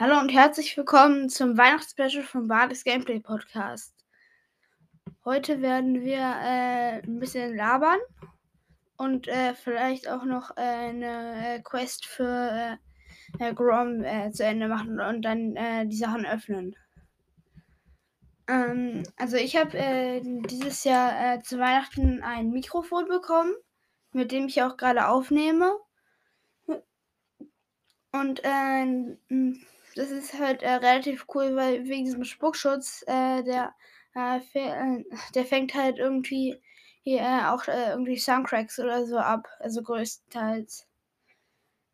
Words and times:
Hallo 0.00 0.20
und 0.20 0.28
herzlich 0.28 0.76
willkommen 0.76 1.28
zum 1.28 1.58
Weihnachtsspecial 1.58 2.22
vom 2.22 2.46
Bades 2.46 2.84
Gameplay 2.84 3.18
Podcast. 3.18 3.92
Heute 5.24 5.60
werden 5.60 6.04
wir 6.04 6.20
äh, 6.20 7.02
ein 7.02 7.18
bisschen 7.18 7.56
labern 7.56 7.98
und 8.96 9.26
äh, 9.26 9.56
vielleicht 9.56 10.08
auch 10.08 10.22
noch 10.22 10.56
äh, 10.56 10.60
eine 10.60 11.56
äh, 11.56 11.62
Quest 11.62 12.06
für 12.06 12.78
äh, 13.40 13.52
Grom 13.54 14.04
äh, 14.04 14.30
zu 14.30 14.44
Ende 14.44 14.68
machen 14.68 15.00
und 15.00 15.22
dann 15.22 15.56
äh, 15.56 15.84
die 15.84 15.96
Sachen 15.96 16.24
öffnen. 16.24 16.76
Ähm, 18.46 19.02
also 19.16 19.36
ich 19.36 19.56
habe 19.56 19.76
äh, 19.76 20.20
dieses 20.22 20.84
Jahr 20.84 21.34
äh, 21.34 21.42
zu 21.42 21.58
Weihnachten 21.58 22.22
ein 22.22 22.50
Mikrofon 22.50 23.08
bekommen, 23.08 23.52
mit 24.12 24.30
dem 24.30 24.46
ich 24.46 24.62
auch 24.62 24.76
gerade 24.76 25.08
aufnehme. 25.08 25.76
Und 28.12 28.44
äh, 28.44 29.16
das 29.98 30.12
ist 30.12 30.38
halt 30.38 30.62
äh, 30.62 30.74
relativ 30.74 31.26
cool, 31.34 31.56
weil 31.56 31.84
wegen 31.88 32.04
diesem 32.04 32.22
Spuckschutz, 32.24 33.02
äh, 33.08 33.42
der, 33.42 33.74
äh, 34.14 34.38
äh 34.54 35.04
der 35.34 35.44
fängt 35.44 35.74
halt 35.74 35.98
irgendwie 35.98 36.60
hier 37.02 37.20
äh, 37.20 37.46
auch 37.46 37.66
äh, 37.66 37.90
irgendwie 37.90 38.16
Soundcracks 38.16 38.78
oder 38.78 39.06
so 39.06 39.18
ab, 39.18 39.48
also 39.58 39.82
größtenteils. 39.82 40.86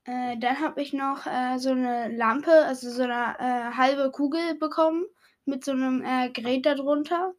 dann 0.07 0.61
habe 0.61 0.83
ich 0.83 0.93
noch 0.93 1.25
so 1.59 1.71
eine 1.71 2.09
Lampe, 2.15 2.53
also 2.53 2.91
so 2.91 3.05
eine 3.05 3.75
halbe 3.77 4.11
Kugel 4.11 4.55
bekommen 4.57 5.07
mit 5.47 5.65
so 5.65 5.73
einem 5.73 6.03
Gerät 6.35 6.67
darunter. 6.67 7.33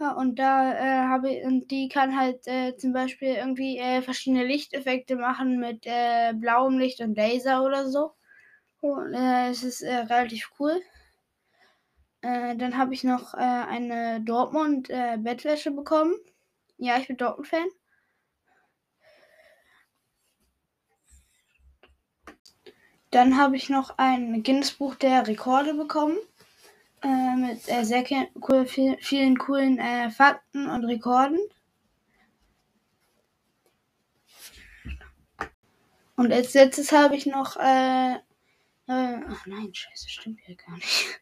Ja, 0.00 0.12
und 0.12 0.38
da 0.38 1.08
habe 1.08 1.30
ich, 1.30 1.44
und 1.44 1.70
die 1.70 1.88
kann 1.90 2.18
halt 2.18 2.44
zum 2.80 2.94
Beispiel 2.94 3.34
irgendwie 3.34 3.78
verschiedene 4.02 4.44
Lichteffekte 4.46 5.16
machen 5.16 5.60
mit 5.60 5.82
blauem 6.40 6.78
Licht 6.78 7.00
und 7.00 7.16
Laser 7.16 7.62
oder 7.62 7.86
so. 7.90 8.14
Und, 8.82 9.14
äh, 9.14 9.48
es 9.48 9.62
ist 9.62 9.82
äh, 9.82 9.94
relativ 9.94 10.50
cool. 10.58 10.82
Äh, 12.20 12.56
dann 12.56 12.76
habe 12.76 12.94
ich 12.94 13.04
noch 13.04 13.32
äh, 13.34 13.38
eine 13.38 14.20
Dortmund-Bettwäsche 14.20 15.68
äh, 15.70 15.72
bekommen. 15.72 16.14
Ja, 16.78 16.98
ich 16.98 17.06
bin 17.06 17.16
Dortmund-Fan. 17.16 17.68
Dann 23.12 23.38
habe 23.38 23.56
ich 23.56 23.68
noch 23.68 23.98
ein 23.98 24.42
Guinness-Buch 24.42 24.96
der 24.96 25.28
Rekorde 25.28 25.74
bekommen. 25.74 26.18
Äh, 27.02 27.36
mit 27.36 27.62
sehr 27.62 28.04
cool, 28.48 28.66
viel, 28.66 28.96
vielen 28.98 29.38
coolen 29.38 29.78
Fakten 30.10 30.68
und 30.68 30.84
Rekorden. 30.86 31.38
Und 36.16 36.32
als 36.32 36.54
letztes 36.54 36.90
habe 36.90 37.14
ich 37.14 37.26
noch 37.26 37.56
äh, 37.56 38.18
ach 38.88 39.46
nein, 39.46 39.72
scheiße, 39.72 40.08
stimmt 40.08 40.40
ja 40.46 40.54
gar 40.54 40.76
nicht. 40.76 41.20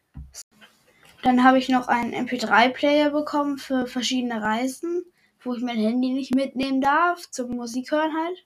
Dann 1.23 1.43
habe 1.43 1.59
ich 1.59 1.69
noch 1.69 1.87
einen 1.87 2.13
MP3-Player 2.13 3.11
bekommen 3.11 3.57
für 3.57 3.85
verschiedene 3.85 4.41
Reisen, 4.41 5.03
wo 5.41 5.53
ich 5.53 5.61
mein 5.61 5.77
Handy 5.77 6.13
nicht 6.13 6.33
mitnehmen 6.33 6.81
darf, 6.81 7.29
zum 7.29 7.51
Musik 7.51 7.91
hören 7.91 8.11
halt. 8.13 8.45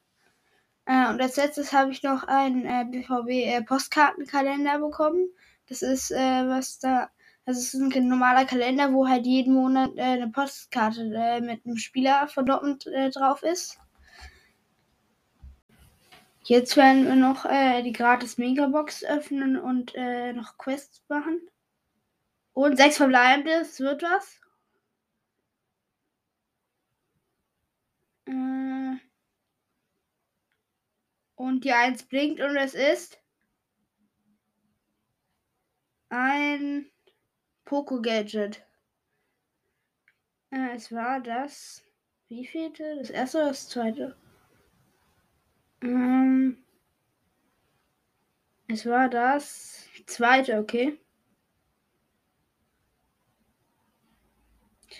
Äh, 0.85 1.09
und 1.09 1.21
als 1.21 1.37
letztes 1.37 1.73
habe 1.73 1.91
ich 1.91 2.03
noch 2.03 2.23
einen 2.25 2.65
äh, 2.65 2.85
BVB-Postkartenkalender 2.89 4.75
äh, 4.75 4.79
bekommen. 4.79 5.29
Das 5.67 5.81
ist 5.81 6.11
äh, 6.11 6.47
was 6.47 6.79
da. 6.79 7.09
Also 7.45 7.59
es 7.59 7.73
ist 7.73 7.95
ein 7.95 8.07
normaler 8.07 8.45
Kalender, 8.45 8.91
wo 8.91 9.07
halt 9.07 9.25
jeden 9.25 9.53
Monat 9.53 9.91
äh, 9.97 10.01
eine 10.01 10.29
Postkarte 10.29 11.01
äh, 11.15 11.41
mit 11.41 11.65
einem 11.65 11.77
Spieler 11.77 12.27
von 12.27 12.45
Dortmund 12.45 12.85
drauf 13.13 13.43
ist. 13.43 13.79
Jetzt 16.47 16.77
werden 16.77 17.05
wir 17.05 17.15
noch 17.15 17.45
äh, 17.45 17.81
die 17.81 17.91
gratis 17.91 18.37
Megabox 18.37 19.03
öffnen 19.03 19.57
und 19.57 19.95
äh, 19.95 20.31
noch 20.31 20.59
Quests 20.59 21.03
machen. 21.07 21.41
Und 22.53 22.77
sechs 22.77 22.97
verbleibende, 22.97 23.61
es 23.61 23.79
wird 23.79 24.03
was. 24.03 24.39
Äh, 28.27 28.97
und 31.33 31.63
die 31.63 31.71
1 31.71 32.03
blinkt 32.03 32.39
und 32.39 32.55
es 32.57 32.75
ist 32.75 33.19
ein 36.09 36.91
Poco 37.65 38.03
Gadget. 38.03 38.63
Äh, 40.51 40.75
es 40.75 40.91
war 40.91 41.21
das. 41.21 41.83
Wie 42.27 42.45
vielte? 42.45 42.97
Das 42.97 43.09
erste 43.09 43.39
oder 43.39 43.47
das 43.47 43.67
zweite? 43.67 44.15
Ähm, 45.85 46.57
es 48.67 48.87
war 48.87 49.07
das 49.07 49.87
zweite, 50.07 50.57
okay. 50.59 50.99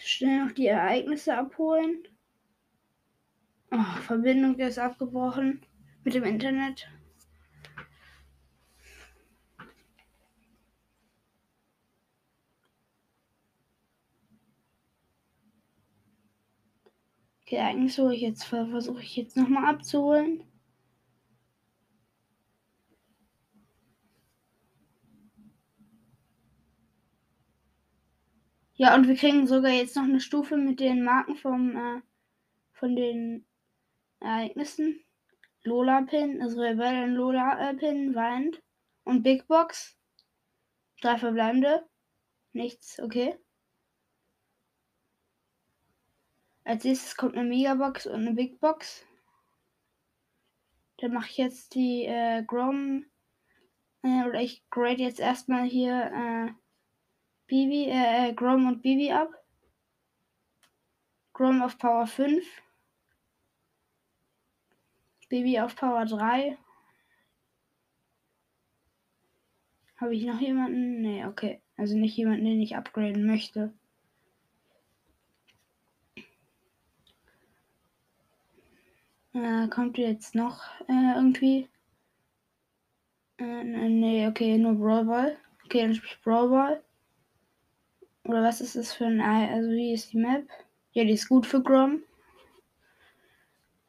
Schnell 0.04 0.46
noch 0.46 0.52
die 0.52 0.68
Ereignisse 0.68 1.36
abholen. 1.36 2.08
Oh, 3.72 4.02
Verbindung 4.04 4.60
ist 4.60 4.78
abgebrochen 4.78 5.66
mit 6.04 6.14
dem 6.14 6.24
Internet. 6.24 6.88
Eigentlich 17.52 17.98
hole 17.98 18.14
ich 18.14 18.22
jetzt 18.22 18.44
versuche 18.44 19.02
ich 19.02 19.16
jetzt 19.16 19.38
nochmal 19.38 19.66
abzuholen. 19.74 20.44
Ja, 28.78 28.94
und 28.94 29.08
wir 29.08 29.16
kriegen 29.16 29.48
sogar 29.48 29.72
jetzt 29.72 29.96
noch 29.96 30.04
eine 30.04 30.20
Stufe 30.20 30.58
mit 30.58 30.82
den 30.82 31.04
Marken 31.04 31.38
vom, 31.38 31.78
äh, 31.78 32.02
von 32.74 32.96
den 32.96 33.46
Ereignissen. 34.20 35.00
Lola 35.64 36.02
Pin, 36.02 36.42
also 36.42 36.60
Rebellen 36.60 37.16
Lola 37.16 37.70
äh, 37.70 37.74
Pin, 37.74 38.14
weint. 38.16 38.62
Und 39.06 39.24
Big 39.24 39.48
Box. 39.48 39.98
Drei 41.02 41.18
verbleibende. 41.18 41.88
Nichts, 42.52 43.00
okay. 43.00 43.38
Als 46.66 46.84
nächstes 46.84 47.16
kommt 47.16 47.38
eine 47.38 47.48
Megabox 47.48 48.08
und 48.08 48.22
eine 48.22 48.34
Big 48.34 48.60
Box. 48.60 49.06
Dann 50.98 51.14
mache 51.14 51.30
ich 51.30 51.38
jetzt 51.38 51.76
die 51.76 52.06
äh, 52.06 52.44
Grom. 52.44 53.06
Äh, 54.04 54.26
oder 54.28 54.42
ich 54.42 54.70
grade 54.70 55.02
jetzt 55.02 55.20
erstmal 55.20 55.64
hier 55.64 56.12
äh, 56.14 56.65
Bibi, 57.48 57.86
äh, 57.90 58.30
äh, 58.30 58.34
Grom 58.34 58.68
und 58.68 58.82
Bibi 58.82 59.12
ab. 59.12 59.30
Grom 61.34 61.62
auf 61.62 61.78
Power 61.78 62.08
5. 62.08 62.46
Bibi 65.30 65.60
auf 65.60 65.76
Power 65.76 66.06
3. 66.06 66.58
Habe 69.98 70.16
ich 70.16 70.26
noch 70.26 70.40
jemanden? 70.40 71.02
Nee, 71.02 71.26
okay. 71.26 71.62
Also 71.78 71.96
nicht 71.98 72.18
jemanden, 72.18 72.46
den 72.46 72.62
ich 72.62 72.76
upgraden 72.76 73.26
möchte. 73.26 73.74
Äh, 79.34 79.68
kommt 79.68 79.98
jetzt 79.98 80.34
noch 80.34 80.64
äh, 80.88 81.16
irgendwie? 81.16 81.68
Äh, 83.38 83.64
nee, 83.90 84.28
okay, 84.28 84.58
nur 84.58 84.76
Brawl 84.76 85.06
Ball. 85.06 85.38
Okay, 85.66 85.82
dann 85.82 85.94
spiele 85.94 86.14
ich 86.14 86.22
Brawl 86.22 86.50
Ball. 86.50 86.84
Oder 88.26 88.44
was 88.44 88.60
ist 88.60 88.76
das 88.76 88.92
für 88.92 89.06
ein 89.06 89.22
Ei? 89.22 89.52
Also 89.52 89.70
wie 89.70 89.94
ist 89.94 90.12
die 90.14 90.18
Map? 90.18 90.48
Ja, 90.94 91.04
die 91.04 91.14
ist 91.14 91.30
gut 91.30 91.46
für 91.46 91.62
Grom. 91.62 92.04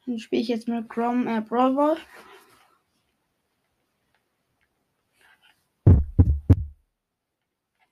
Dann 0.05 0.19
spiele 0.19 0.41
ich 0.41 0.47
jetzt 0.47 0.67
mit 0.67 0.87
Grom 0.89 1.27
äh, 1.27 1.41
Brawl 1.41 1.73
Ball. 1.73 1.97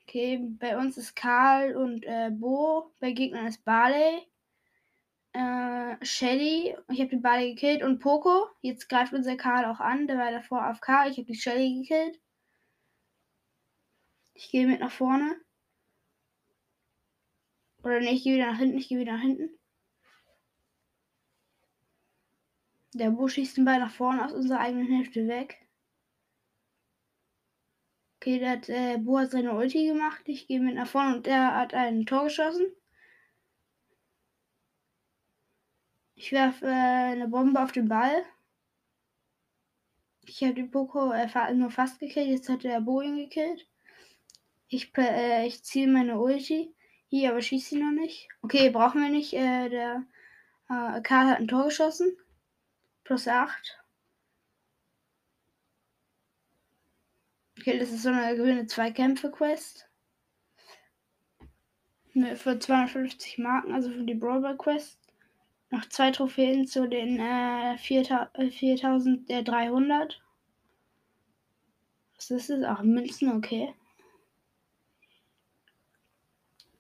Okay, 0.03 0.38
bei 0.59 0.77
uns 0.77 0.97
ist 0.97 1.15
Karl 1.15 1.75
und 1.75 2.06
äh, 2.06 2.30
Bo. 2.31 2.94
Bei 3.00 3.12
Gegnern 3.12 3.48
ist 3.48 3.65
Barley. 3.65 4.27
Äh, 5.33 5.98
Shelly. 6.06 6.77
Ich 6.89 7.00
habe 7.00 7.09
den 7.09 7.24
Barley 7.24 7.56
gekillt. 7.56 7.81
Und 7.81 8.00
Poco. 8.00 8.48
Jetzt 8.62 8.88
greift 8.88 9.13
unser 9.13 9.36
Karl 9.36 9.65
auch 9.65 9.80
an. 9.80 10.07
Der 10.07 10.18
war 10.18 10.31
davor 10.31 10.69
auf 10.69 10.80
K. 10.80 11.07
Ich 11.07 11.18
habe 11.18 11.25
die 11.25 11.36
Shelly 11.36 11.81
gekillt. 11.81 12.21
Ich 14.36 14.51
gehe 14.51 14.68
mit 14.68 14.80
nach 14.80 14.91
vorne. 14.91 15.36
Oder 17.86 18.00
ne, 18.00 18.12
ich 18.14 18.24
gehe 18.24 18.34
wieder 18.34 18.52
nach 18.52 18.58
hinten, 18.58 18.78
ich 18.80 18.90
gehe 18.90 19.00
wieder 19.00 19.14
nach 19.14 19.22
hinten. 19.22 19.50
Der 22.94 23.12
Bo 23.12 23.28
schießt 23.28 23.58
den 23.58 23.66
Ball 23.66 23.80
nach 23.80 23.92
vorne 23.92 24.26
aus 24.26 24.34
unserer 24.34 24.60
eigenen 24.60 24.88
Hälfte 24.88 25.28
weg. 25.28 25.58
Okay, 28.16 28.40
der 28.40 28.52
hat, 28.52 28.70
äh, 28.70 28.98
Bo 28.98 29.20
hat 29.20 29.32
seine 29.32 29.54
Ulti 29.54 29.86
gemacht. 29.86 30.24
Ich 30.26 30.48
gehe 30.48 30.60
mit 30.60 30.74
nach 30.76 30.88
vorne 30.88 31.18
und 31.18 31.28
der 31.28 31.56
hat 31.56 31.76
ein 31.76 32.08
Tor 32.08 32.24
geschossen. 32.24 32.66
Ich 36.16 36.32
werfe 36.32 36.66
äh, 36.66 36.70
eine 36.70 37.28
Bombe 37.28 37.62
auf 37.62 37.72
den 37.72 37.88
Ball. 37.88 38.26
Ich 40.26 40.42
habe 40.42 40.56
die 40.56 40.64
Poco 40.64 41.12
äh, 41.12 41.54
nur 41.54 41.70
fast 41.70 42.00
gekillt, 42.00 42.30
jetzt 42.30 42.50
hat 42.50 42.64
der 42.64 42.82
Boeing 42.82 43.18
gekillt. 43.18 43.68
Ich, 44.70 44.92
äh, 44.98 45.46
ich 45.46 45.64
ziehe 45.64 45.88
meine 45.88 46.20
Ulti. 46.20 46.75
Hier, 47.15 47.31
aber 47.31 47.41
schießt 47.41 47.69
sie 47.69 47.81
noch 47.81 47.94
nicht. 47.94 48.27
Okay, 48.41 48.69
brauchen 48.69 49.01
wir 49.01 49.09
nicht. 49.09 49.31
Äh, 49.31 49.69
der 49.69 50.03
äh, 50.67 51.00
Karl 51.00 51.27
hat 51.27 51.39
ein 51.39 51.47
Tor 51.47 51.63
geschossen. 51.63 52.17
Plus 53.06 53.29
8. 53.29 53.81
Okay, 57.57 57.79
das 57.79 57.94
ist 57.94 58.03
so 58.03 58.09
eine 58.09 58.35
gewinne 58.35 58.67
Zweikämpfe-Quest. 58.67 59.88
Ne, 62.15 62.35
für 62.35 62.59
250 62.59 63.38
Marken, 63.38 63.73
also 63.73 63.89
für 63.89 64.03
die 64.03 64.13
Brawler 64.13 64.57
Quest. 64.57 65.00
Noch 65.69 65.88
zwei 65.88 66.12
Trophäen 66.12 66.67
zu 66.67 66.89
den 66.89 67.17
äh, 67.17 67.77
4300. 67.77 69.29
Äh, 69.29 70.15
Was 72.17 72.29
ist 72.29 72.50
es? 72.50 72.62
Ach, 72.65 72.83
Münzen, 72.83 73.38
okay. 73.38 73.73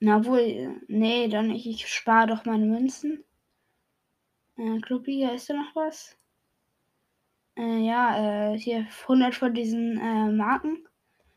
Na 0.05 0.23
wohl, 0.23 0.81
nee, 0.87 1.27
dann 1.29 1.47
nicht. 1.47 1.65
Ich 1.65 1.87
spare 1.87 2.27
doch 2.27 2.45
meine 2.45 2.67
Münzen. 2.67 3.23
Äh, 4.55 4.79
Clubliga, 4.81 5.29
ist 5.31 5.49
da 5.49 5.55
noch 5.55 5.75
was? 5.75 6.15
Äh, 7.57 7.79
ja, 7.79 8.53
äh, 8.53 8.59
hier 8.59 8.85
100 9.01 9.33
von 9.33 9.55
diesen 9.55 9.97
äh, 9.99 10.31
Marken. 10.31 10.87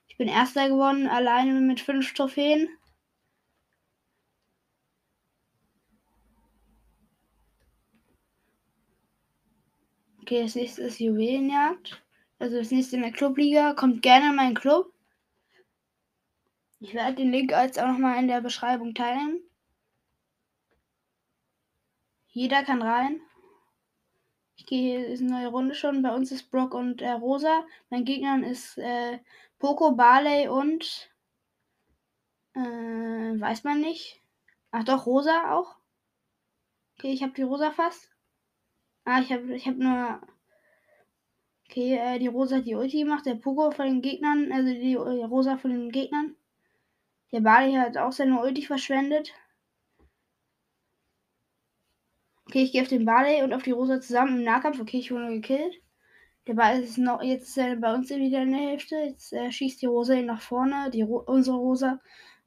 Ich 0.07 0.19
bin 0.19 0.29
Erster 0.29 0.69
geworden, 0.69 1.07
alleine 1.09 1.55
mit 1.61 1.81
5 1.81 2.13
Trophäen. 2.13 2.69
Okay, 10.21 10.43
das 10.43 10.57
nächste 10.57 10.83
ist 10.83 11.01
Juwelenjagd. 11.01 12.03
Also 12.39 12.59
das 12.59 12.71
nächste 12.71 12.97
in 12.97 13.03
der 13.03 13.13
Clubliga. 13.13 13.73
Kommt 13.73 14.03
gerne 14.03 14.29
in 14.29 14.37
meinen 14.37 14.55
Club. 14.55 14.93
Ich 16.81 16.95
werde 16.95 17.17
den 17.17 17.33
Link 17.33 17.51
jetzt 17.51 17.79
auch 17.79 17.89
nochmal 17.89 18.19
in 18.19 18.29
der 18.29 18.41
Beschreibung 18.41 18.95
teilen. 18.95 19.43
Jeder 22.29 22.63
kann 22.63 22.83
rein. 22.83 23.21
Ich 24.57 24.67
gehe 24.67 25.07
ist 25.07 25.21
eine 25.21 25.31
neue 25.31 25.49
Runde 25.49 25.75
schon. 25.75 26.03
Bei 26.03 26.15
uns 26.15 26.31
ist 26.31 26.51
Brock 26.51 26.75
und 26.75 27.03
äh, 27.03 27.11
Rosa. 27.11 27.65
Mein 27.91 28.05
Gegner 28.05 28.47
ist 28.47 28.79
äh, 28.79 29.19
Poco, 29.59 29.93
Barley 29.93 30.49
und 30.49 31.11
äh, 32.55 32.61
weiß 32.61 33.65
man 33.65 33.81
nicht. 33.81 34.21
Ach 34.71 34.85
doch, 34.85 35.07
Rosa 35.07 35.53
auch. 35.55 35.77
Okay, 36.97 37.13
ich 37.13 37.23
habe 37.23 37.33
die 37.33 37.43
Rosa 37.43 37.73
fast. 37.73 38.11
Ah, 39.05 39.21
ich 39.21 39.33
habe 39.33 39.55
ich 39.55 39.67
hab 39.67 39.77
nur. 39.77 40.21
Okay, 41.67 41.97
äh, 41.97 42.19
die 42.19 42.29
Rosa 42.29 42.57
hat 42.57 42.67
die 42.67 42.75
Ulti 42.77 43.01
gemacht. 43.01 43.27
Der 43.27 43.35
Poco 43.35 43.71
von 43.73 43.87
den 43.87 44.03
Gegnern, 44.03 44.53
also 44.53 44.73
die 44.73 44.95
äh, 44.95 45.25
Rosa 45.25 45.57
von 45.57 45.71
den 45.71 45.91
Gegnern. 45.91 46.37
Der 47.33 47.41
Bali 47.41 47.75
hat 47.75 47.97
auch 47.97 48.13
seine 48.13 48.41
Ulti 48.41 48.63
verschwendet. 48.63 49.33
Okay, 52.47 52.63
ich 52.63 52.73
gehe 52.73 52.81
auf 52.81 52.89
den 52.89 53.05
Barley 53.05 53.43
und 53.43 53.53
auf 53.53 53.63
die 53.63 53.73
Rosa 53.73 54.01
zusammen 54.01 54.39
im 54.39 54.45
Nahkampf. 54.45 54.81
Okay, 54.81 54.99
ich 54.99 55.11
wurde 55.11 55.29
gekillt. 55.29 55.83
Der 56.47 56.55
Ball 56.55 56.81
ist 56.83 56.97
noch, 56.97 57.23
jetzt 57.23 57.49
ist 57.49 57.59
er 57.59 57.77
bei 57.77 57.95
uns 57.95 58.09
wieder 58.09 58.43
in 58.43 58.53
der 58.53 58.61
Hälfte. 58.71 58.97
Jetzt 58.97 59.35
äh, 59.35 59.53
schießt 59.53 59.83
die 59.83 59.87
Rosa 59.87 60.15
ihn 60.15 60.27
nach 60.27 60.41
vorne. 60.41 60.91
Die 60.91 61.03
Ro 61.03 61.23
unsere 61.27 61.59
Rosa 61.59 62.01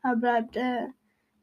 äh, 0.04 0.16
bleibt, 0.16 0.56
äh, 0.56 0.86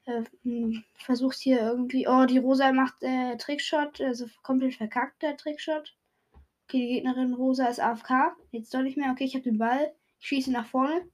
äh 0.06 0.25
hm, 0.43 0.82
versucht 0.96 1.38
hier 1.38 1.61
irgendwie. 1.61 2.08
Oh, 2.08 2.26
die 2.26 2.38
Rosa 2.38 2.73
macht 2.73 2.96
äh, 3.02 3.37
Trickshot, 3.37 4.00
also 4.00 4.26
komplett 4.43 4.75
verkackter 4.75 5.37
Trickshot. 5.37 5.96
Okay, 6.64 6.81
die 6.81 6.94
Gegnerin 6.94 7.34
Rosa 7.34 7.67
ist 7.67 7.81
AFK. 7.81 8.37
Jetzt 8.50 8.75
doch 8.75 8.82
nicht 8.82 8.96
mehr. 8.96 9.12
Okay, 9.12 9.25
ich 9.25 9.34
habe 9.34 9.44
den 9.44 9.58
Ball. 9.58 9.94
Ich 10.19 10.26
schieße 10.26 10.50
nach 10.50 10.67
vorne. 10.67 11.08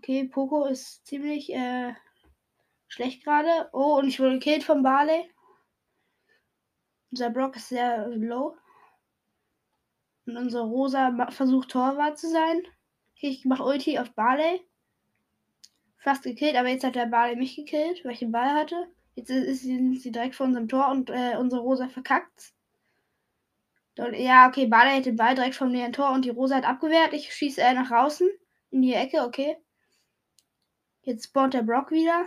Okay, 0.00 0.24
Poco 0.24 0.64
ist 0.64 1.06
ziemlich 1.06 1.52
äh, 1.52 1.92
schlecht 2.88 3.22
gerade. 3.22 3.68
Oh, 3.74 3.98
und 3.98 4.08
ich 4.08 4.18
wurde 4.18 4.38
gekillt 4.38 4.64
von 4.64 4.82
Barley. 4.82 5.30
Unser 7.10 7.28
Block 7.28 7.54
ist 7.56 7.68
sehr 7.68 8.08
low. 8.08 8.56
Und 10.24 10.38
unser 10.38 10.62
Rosa 10.62 11.28
versucht 11.28 11.68
Torwart 11.68 12.18
zu 12.18 12.30
sein. 12.30 12.62
Okay, 13.14 13.28
ich 13.28 13.44
mache 13.44 13.62
Ulti 13.62 13.98
auf 13.98 14.10
Barley. 14.12 14.62
Fast 15.98 16.22
gekillt, 16.22 16.56
aber 16.56 16.70
jetzt 16.70 16.84
hat 16.84 16.94
der 16.94 17.04
Barley 17.04 17.36
mich 17.36 17.54
gekillt, 17.54 18.02
weil 18.02 18.12
ich 18.12 18.20
den 18.20 18.32
Ball 18.32 18.54
hatte. 18.54 18.90
Jetzt 19.16 19.28
ist 19.28 19.60
sie, 19.60 19.96
sie 19.96 20.12
direkt 20.12 20.34
vor 20.34 20.46
unserem 20.46 20.68
Tor 20.68 20.88
und 20.88 21.10
äh, 21.10 21.36
unsere 21.38 21.60
Rosa 21.60 21.88
verkackt. 21.90 22.54
Ja, 24.14 24.48
okay, 24.48 24.66
Barley 24.66 24.96
hat 24.96 25.04
den 25.04 25.16
Ball 25.16 25.34
direkt 25.34 25.56
vom 25.56 25.70
näheren 25.70 25.92
Tor 25.92 26.12
und 26.12 26.24
die 26.24 26.30
Rosa 26.30 26.56
hat 26.56 26.64
abgewehrt. 26.64 27.12
Ich 27.12 27.34
schieße 27.34 27.60
äh, 27.60 27.74
nach 27.74 27.90
außen 27.90 28.30
in 28.70 28.80
die 28.80 28.94
Ecke, 28.94 29.24
okay. 29.24 29.58
Jetzt 31.02 31.24
spawnt 31.26 31.54
der 31.54 31.62
Brock 31.62 31.90
wieder. 31.90 32.26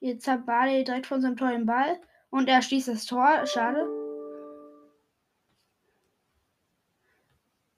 Jetzt 0.00 0.28
hat 0.28 0.46
Barley 0.46 0.84
direkt 0.84 1.06
von 1.06 1.20
seinem 1.20 1.36
Tor 1.36 1.50
den 1.50 1.66
Ball. 1.66 2.00
Und 2.30 2.48
er 2.48 2.62
schießt 2.62 2.88
das 2.88 3.06
Tor. 3.06 3.46
Schade. 3.46 3.86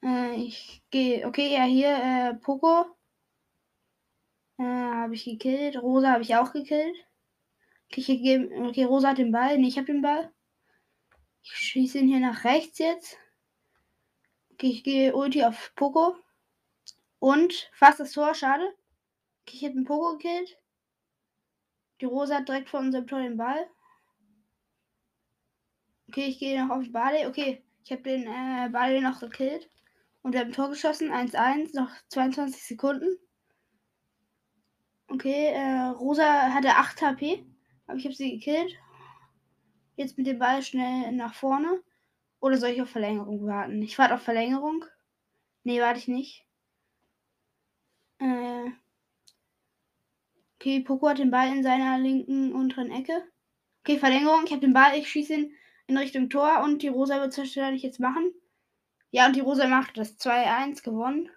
Äh, 0.02 0.34
ich 0.36 0.82
gehe. 0.90 1.26
Okay, 1.26 1.54
ja, 1.54 1.64
hier, 1.64 1.90
äh, 1.90 2.34
Poco. 2.34 2.86
Äh, 4.58 4.62
habe 4.64 5.14
ich 5.14 5.24
gekillt. 5.24 5.80
Rosa 5.82 6.12
habe 6.12 6.22
ich 6.22 6.36
auch 6.36 6.52
gekillt. 6.52 6.96
Okay, 7.90 8.48
okay, 8.68 8.84
Rosa 8.84 9.10
hat 9.10 9.18
den 9.18 9.32
Ball. 9.32 9.58
Nee, 9.58 9.68
ich 9.68 9.76
habe 9.76 9.86
den 9.86 10.02
Ball. 10.02 10.32
Ich 11.42 11.52
schieße 11.52 11.98
ihn 11.98 12.08
hier 12.08 12.20
nach 12.20 12.44
rechts 12.44 12.78
jetzt. 12.78 13.16
Okay, 14.52 14.68
ich 14.68 14.84
gehe 14.84 15.14
Ulti 15.14 15.44
auf 15.44 15.72
Poco. 15.76 16.16
Und 17.18 17.70
fast 17.72 18.00
das 18.00 18.12
Tor, 18.12 18.34
schade. 18.34 18.74
Ich 19.52 19.64
habe 19.64 19.74
einen 19.74 19.84
Pogo 19.84 20.12
gekillt. 20.16 20.58
Die 22.00 22.04
Rosa 22.06 22.36
hat 22.36 22.48
direkt 22.48 22.70
vor 22.70 22.80
unserem 22.80 23.06
Tor 23.06 23.20
den 23.20 23.36
Ball. 23.36 23.68
Okay, 26.08 26.26
ich 26.26 26.38
gehe 26.38 26.64
noch 26.64 26.74
auf 26.76 26.90
Barley. 26.90 27.26
Okay, 27.26 27.62
ich 27.84 27.90
habe 27.92 28.02
den 28.02 28.26
äh, 28.26 28.68
Barley 28.70 29.00
noch 29.00 29.20
gekillt. 29.20 29.68
Und 30.22 30.32
wir 30.32 30.40
haben 30.40 30.52
Tor 30.52 30.70
geschossen. 30.70 31.10
1-1, 31.10 31.74
noch 31.76 31.90
22 32.08 32.62
Sekunden. 32.62 33.18
Okay, 35.08 35.52
äh, 35.54 35.88
Rosa 35.88 36.52
hatte 36.52 36.70
8 36.70 37.02
HP. 37.02 37.44
Aber 37.86 37.96
ich 37.96 38.04
habe 38.04 38.14
sie 38.14 38.38
gekillt. 38.38 38.74
Jetzt 39.96 40.16
mit 40.16 40.26
dem 40.26 40.38
Ball 40.38 40.62
schnell 40.62 41.12
nach 41.12 41.34
vorne. 41.34 41.82
Oder 42.40 42.56
soll 42.56 42.70
ich 42.70 42.82
auf 42.82 42.90
Verlängerung 42.90 43.46
warten? 43.46 43.82
Ich 43.82 43.98
warte 43.98 44.14
auf 44.14 44.22
Verlängerung. 44.22 44.84
Nee, 45.64 45.80
warte 45.80 45.98
ich 45.98 46.08
nicht. 46.08 46.46
Äh, 48.20 48.70
Okay, 50.68 50.80
Poco 50.80 51.08
hat 51.08 51.16
den 51.16 51.30
Ball 51.30 51.48
in 51.48 51.62
seiner 51.62 51.98
linken 51.98 52.52
unteren 52.52 52.90
Ecke. 52.90 53.26
Okay, 53.80 53.98
Verlängerung. 53.98 54.44
Ich 54.44 54.50
habe 54.50 54.60
den 54.60 54.74
Ball. 54.74 54.98
Ich 54.98 55.08
schieße 55.08 55.32
ihn 55.32 55.54
in 55.86 55.96
Richtung 55.96 56.28
Tor 56.28 56.62
und 56.62 56.82
die 56.82 56.88
Rosa 56.88 57.22
wird 57.22 57.38
wahrscheinlich 57.38 57.82
jetzt 57.82 58.00
machen. 58.00 58.34
Ja, 59.10 59.24
und 59.26 59.34
die 59.34 59.40
Rosa 59.40 59.66
macht 59.66 59.96
das 59.96 60.18
2-1 60.20 60.82
gewonnen. 60.82 61.30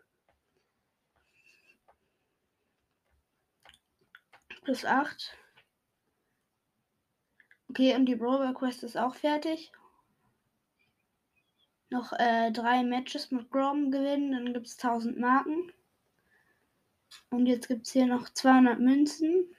Plus 4.65 4.83
8. 4.83 5.37
Okay, 7.69 7.95
und 7.95 8.05
die 8.05 8.17
Brawl 8.17 8.53
Quest 8.53 8.83
ist 8.83 8.97
auch 8.97 9.15
fertig. 9.15 9.71
Noch 11.89 12.11
äh, 12.19 12.51
drei 12.51 12.83
Matches 12.83 13.31
mit 13.31 13.49
Grom 13.49 13.91
gewinnen, 13.91 14.33
dann 14.33 14.53
gibt 14.53 14.67
es 14.67 14.77
1000 14.77 15.17
Marken. 15.17 15.71
Und 17.29 17.45
jetzt 17.47 17.67
gibt 17.67 17.87
es 17.87 17.93
hier 17.93 18.05
noch 18.05 18.29
200 18.29 18.79
Münzen. 18.79 19.55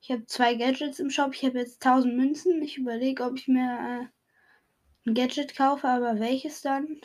Ich 0.00 0.10
habe 0.10 0.26
zwei 0.26 0.54
Gadgets 0.54 0.98
im 0.98 1.10
Shop. 1.10 1.32
Ich 1.34 1.44
habe 1.44 1.58
jetzt 1.58 1.84
1000 1.84 2.16
Münzen. 2.16 2.60
Ich 2.62 2.76
überlege, 2.76 3.24
ob 3.24 3.38
ich 3.38 3.46
mir 3.48 3.60
äh, 4.06 5.08
ein 5.08 5.14
Gadget 5.14 5.56
kaufe, 5.56 5.88
aber 5.88 6.18
welches 6.18 6.60
dann? 6.62 7.00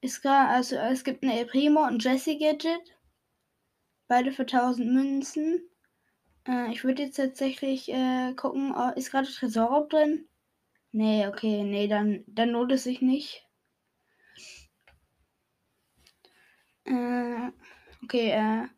Ist 0.00 0.20
gerade, 0.22 0.50
also 0.50 0.76
es 0.76 1.04
gibt 1.04 1.22
eine 1.22 1.38
El 1.38 1.46
Primo 1.46 1.86
und 1.86 2.02
Jesse 2.02 2.36
Gadget. 2.38 2.96
Beide 4.08 4.32
für 4.32 4.42
1000 4.42 4.92
Münzen. 4.92 5.62
Äh, 6.46 6.72
ich 6.72 6.84
würde 6.84 7.04
jetzt 7.04 7.16
tatsächlich 7.16 7.88
äh, 7.88 8.34
gucken, 8.34 8.74
oh, 8.76 8.90
ist 8.96 9.10
gerade 9.10 9.28
Tresor 9.28 9.88
drin? 9.88 10.28
Nee, 10.92 11.26
okay, 11.26 11.64
nee, 11.64 11.88
dann, 11.88 12.24
dann 12.26 12.50
lohnt 12.50 12.72
es 12.72 12.84
sich 12.84 13.00
nicht. 13.00 13.43
Äh, 16.84 17.50
okay, 18.02 18.30
äh. 18.30 18.68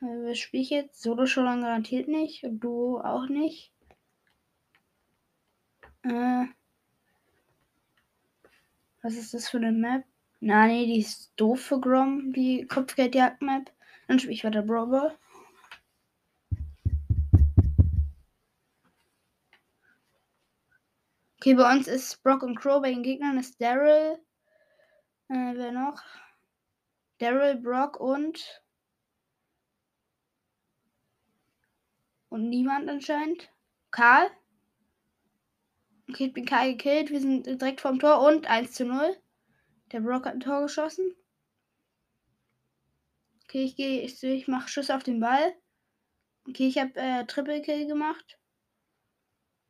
Was 0.00 0.38
spiele 0.38 0.62
ich 0.62 0.70
jetzt? 0.70 1.02
Solo 1.02 1.26
schon 1.26 1.60
garantiert 1.60 2.08
nicht. 2.08 2.44
Und 2.44 2.60
du 2.60 2.98
auch 2.98 3.28
nicht. 3.28 3.72
Äh. 6.02 6.46
Was 9.02 9.14
ist 9.14 9.34
das 9.34 9.48
für 9.48 9.58
eine 9.58 9.72
Map? 9.72 10.04
Na, 10.40 10.66
nee, 10.66 10.86
die 10.86 11.00
ist 11.00 11.32
doof 11.36 11.60
für 11.60 11.80
Grom, 11.80 12.32
die 12.32 12.66
Kopfgeldjagd-Map. 12.66 13.72
Dann 14.06 14.18
spiele 14.18 14.34
ich 14.34 14.44
weiter 14.44 14.62
Brawl 14.62 15.16
Okay, 21.46 21.54
bei 21.54 21.72
uns 21.72 21.86
ist 21.86 22.24
Brock 22.24 22.42
und 22.42 22.56
Crow, 22.56 22.82
bei 22.82 22.90
den 22.90 23.04
Gegnern 23.04 23.38
ist 23.38 23.60
Daryl. 23.60 24.18
Äh, 25.28 25.54
wer 25.54 25.70
noch? 25.70 26.02
Daryl, 27.18 27.56
Brock 27.56 27.98
und. 27.98 28.62
Und 32.28 32.48
niemand 32.48 32.88
anscheinend. 32.88 33.50
Karl. 33.90 34.30
Okay, 36.08 36.26
ich 36.26 36.32
bin 36.32 36.44
Karl 36.44 36.72
gekillt. 36.72 37.10
Wir 37.10 37.20
sind 37.20 37.46
direkt 37.46 37.80
vorm 37.80 37.98
Tor 37.98 38.20
und 38.20 38.46
1 38.46 38.72
zu 38.72 38.84
0. 38.84 39.16
Der 39.92 40.00
Brock 40.00 40.26
hat 40.26 40.34
ein 40.34 40.40
Tor 40.40 40.62
geschossen. 40.62 41.14
Okay, 43.44 43.64
ich 43.64 43.76
gehe, 43.76 44.02
ich, 44.02 44.22
ich 44.22 44.48
mache 44.48 44.68
Schuss 44.68 44.90
auf 44.90 45.02
den 45.02 45.20
Ball. 45.20 45.54
Okay, 46.48 46.66
ich 46.68 46.78
habe 46.78 46.92
äh, 46.96 47.24
Triple 47.26 47.62
Kill 47.62 47.86
gemacht. 47.86 48.38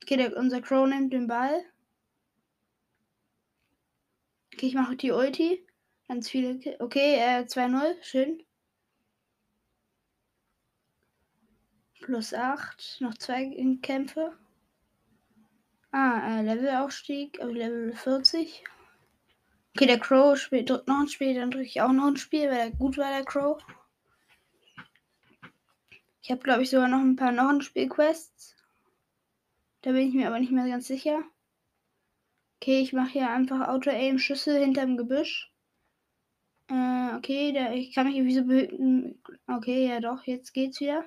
Okay, 0.03 0.17
der, 0.17 0.37
unser 0.37 0.61
Crow 0.61 0.87
nimmt 0.89 1.13
den 1.13 1.27
Ball. 1.27 1.65
Okay, 4.53 4.67
ich 4.67 4.75
mache 4.75 4.97
die 4.97 5.11
Ulti. 5.11 5.66
Ganz 6.09 6.31
viele. 6.31 6.59
Okay, 6.81 7.17
äh, 7.17 7.47
2-0. 7.47 7.97
Schön. 8.03 8.43
Plus 12.01 12.33
8. 12.33 12.99
Noch 13.01 13.15
zwei 13.15 13.51
Kämpfe. 13.83 14.37
Ah, 15.91 16.39
äh, 16.39 16.43
Levelaufstieg. 16.43 17.41
Also 17.41 17.53
Level 17.53 17.93
40. 17.93 18.65
Okay, 19.77 19.87
der 19.87 19.99
Crow 19.99 20.39
spielt, 20.39 20.71
drückt 20.71 20.89
noch 20.89 21.01
ein 21.01 21.09
Spiel, 21.09 21.35
dann 21.35 21.51
drücke 21.51 21.67
ich 21.67 21.83
auch 21.83 21.93
noch 21.93 22.07
ein 22.07 22.17
Spiel, 22.17 22.49
weil 22.49 22.59
er 22.59 22.71
gut 22.71 22.97
war, 22.97 23.11
der 23.11 23.27
Crow. 23.27 23.63
Ich 26.23 26.31
habe, 26.31 26.41
glaube 26.41 26.63
ich, 26.63 26.71
sogar 26.71 26.89
noch 26.89 27.01
ein 27.01 27.17
paar 27.17 27.31
noch 27.31 27.51
ein 27.51 27.61
Spielquests. 27.61 28.57
Da 29.83 29.93
bin 29.93 30.09
ich 30.09 30.15
mir 30.15 30.29
aber 30.29 30.41
nicht 30.41 30.51
mehr 30.51 30.67
ganz 30.67 30.87
sicher. 30.87 31.23
Okay, 32.57 32.81
ich 32.81 32.95
mache 32.95 33.11
hier 33.11 33.31
einfach 33.31 33.69
Auto-Aim-Schüsse 33.69 34.59
hinterm 34.59 34.97
Gebüsch. 34.97 35.53
Äh, 36.69 37.15
okay, 37.17 37.53
der, 37.53 37.75
ich 37.75 37.95
kann 37.95 38.07
mich 38.07 38.17
irgendwie 38.17 38.35
so 38.35 38.45
behüten. 38.45 39.23
Okay, 39.47 39.89
ja 39.89 40.01
doch, 40.01 40.25
jetzt 40.25 40.53
geht's 40.53 40.81
wieder. 40.81 41.05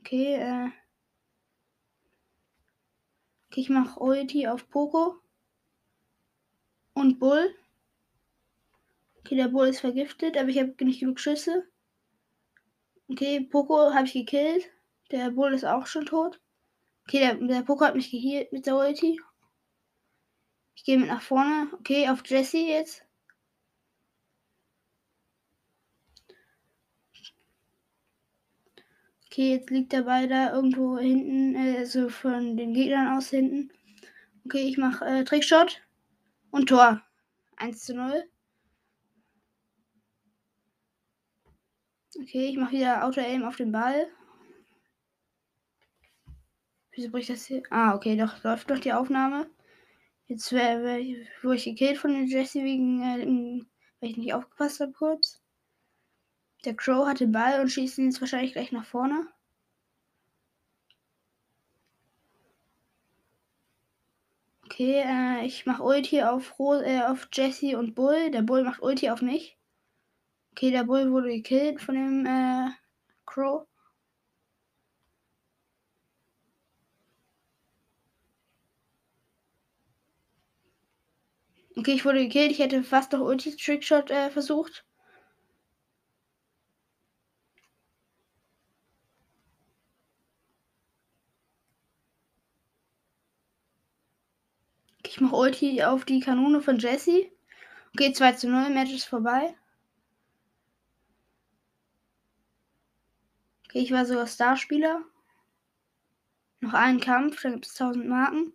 Okay, 0.00 0.34
äh. 0.34 0.70
Okay, 3.46 3.60
ich 3.60 3.70
mache 3.70 3.98
Ulti 4.00 4.46
auf 4.46 4.68
Poco 4.68 5.16
und 6.94 7.18
Bull. 7.18 7.54
Okay, 9.20 9.36
der 9.36 9.48
Bull 9.48 9.68
ist 9.68 9.80
vergiftet, 9.80 10.36
aber 10.36 10.48
ich 10.48 10.58
habe 10.58 10.74
nicht 10.84 11.00
genug 11.00 11.18
Schüsse. 11.18 11.64
Okay, 13.08 13.40
Poco 13.40 13.94
habe 13.94 14.06
ich 14.06 14.12
gekillt. 14.12 14.70
Der 15.10 15.30
Bull 15.30 15.54
ist 15.54 15.64
auch 15.64 15.86
schon 15.86 16.06
tot. 16.06 16.40
Okay, 17.06 17.18
der, 17.20 17.34
der 17.34 17.62
Poco 17.62 17.84
hat 17.84 17.94
mich 17.94 18.10
geheilt 18.10 18.52
mit 18.52 18.66
der 18.66 18.76
Ulti. 18.76 19.20
Ich 20.74 20.84
gehe 20.84 20.98
mit 20.98 21.08
nach 21.08 21.22
vorne. 21.22 21.68
Okay, 21.80 22.08
auf 22.08 22.22
Jesse 22.26 22.58
jetzt. 22.58 23.05
Okay, 29.36 29.50
jetzt 29.50 29.68
liegt 29.68 29.92
der 29.92 30.04
Ball 30.04 30.28
da 30.28 30.54
irgendwo 30.54 30.96
hinten, 30.96 31.54
also 31.58 32.08
von 32.08 32.56
den 32.56 32.72
Gegnern 32.72 33.18
aus 33.18 33.28
hinten. 33.28 33.70
Okay, 34.46 34.66
ich 34.66 34.78
mache 34.78 35.04
äh, 35.04 35.24
Trickshot. 35.24 35.82
Und 36.50 36.70
Tor. 36.70 37.02
1 37.56 37.84
zu 37.84 37.94
0. 37.94 38.24
Okay, 42.18 42.46
ich 42.46 42.56
mache 42.56 42.72
wieder 42.72 43.04
Auto-Aim 43.04 43.44
auf 43.44 43.56
den 43.56 43.72
Ball. 43.72 44.06
Wieso 46.92 47.10
bricht 47.10 47.28
das 47.28 47.44
hier? 47.44 47.62
Ah, 47.68 47.94
okay, 47.94 48.16
doch, 48.16 48.42
läuft 48.42 48.70
doch 48.70 48.78
die 48.78 48.94
Aufnahme. 48.94 49.50
Jetzt 50.28 50.50
wäre, 50.50 51.04
wurde 51.42 51.56
ich 51.56 51.64
gekillt 51.66 51.98
von 51.98 52.14
den 52.14 52.26
Jesse 52.26 52.64
wegen, 52.64 53.02
äh, 53.02 53.66
weil 54.00 54.10
ich 54.12 54.16
nicht 54.16 54.32
aufgepasst 54.32 54.80
habe 54.80 54.92
kurz. 54.92 55.42
Der 56.66 56.74
Crow 56.76 57.06
hat 57.06 57.20
den 57.20 57.30
Ball 57.32 57.60
und 57.60 57.70
schießt 57.70 57.98
ihn 57.98 58.06
jetzt 58.06 58.20
wahrscheinlich 58.20 58.52
gleich 58.52 58.72
nach 58.72 58.84
vorne. 58.84 59.28
Okay, 64.64 65.02
äh, 65.06 65.46
ich 65.46 65.64
mache 65.64 65.82
Ulti 65.82 66.22
auf, 66.22 66.58
Ro 66.58 66.74
äh, 66.82 67.02
auf 67.02 67.28
Jesse 67.32 67.78
und 67.78 67.94
Bull. 67.94 68.30
Der 68.32 68.42
Bull 68.42 68.64
macht 68.64 68.82
Ulti 68.82 69.10
auf 69.10 69.22
mich. 69.22 69.56
Okay, 70.52 70.70
der 70.72 70.84
Bull 70.84 71.12
wurde 71.12 71.28
gekillt 71.30 71.80
von 71.80 71.94
dem 71.94 72.26
äh, 72.26 72.70
Crow. 73.26 73.66
Okay, 81.76 81.92
ich 81.92 82.04
wurde 82.04 82.20
gekillt. 82.24 82.50
Ich 82.50 82.58
hätte 82.58 82.82
fast 82.82 83.12
noch 83.12 83.20
Ulti-Trickshot 83.20 84.10
äh, 84.10 84.30
versucht. 84.30 84.84
Ich 95.16 95.20
mache 95.22 95.25
Ulti 95.36 95.82
auf 95.82 96.04
die 96.04 96.20
Kanone 96.20 96.60
von 96.60 96.78
Jesse. 96.78 97.30
Okay, 97.94 98.12
2 98.12 98.32
zu 98.32 98.48
0, 98.48 98.70
Match 98.70 98.92
ist 98.92 99.04
vorbei. 99.04 99.54
Okay, 103.64 103.80
ich 103.80 103.92
war 103.92 104.06
sogar 104.06 104.26
Starspieler. 104.26 105.02
Noch 106.60 106.74
einen 106.74 107.00
Kampf, 107.00 107.42
dann 107.42 107.52
gibt 107.52 107.66
es 107.66 107.80
1000 107.80 108.06
Marken. 108.06 108.52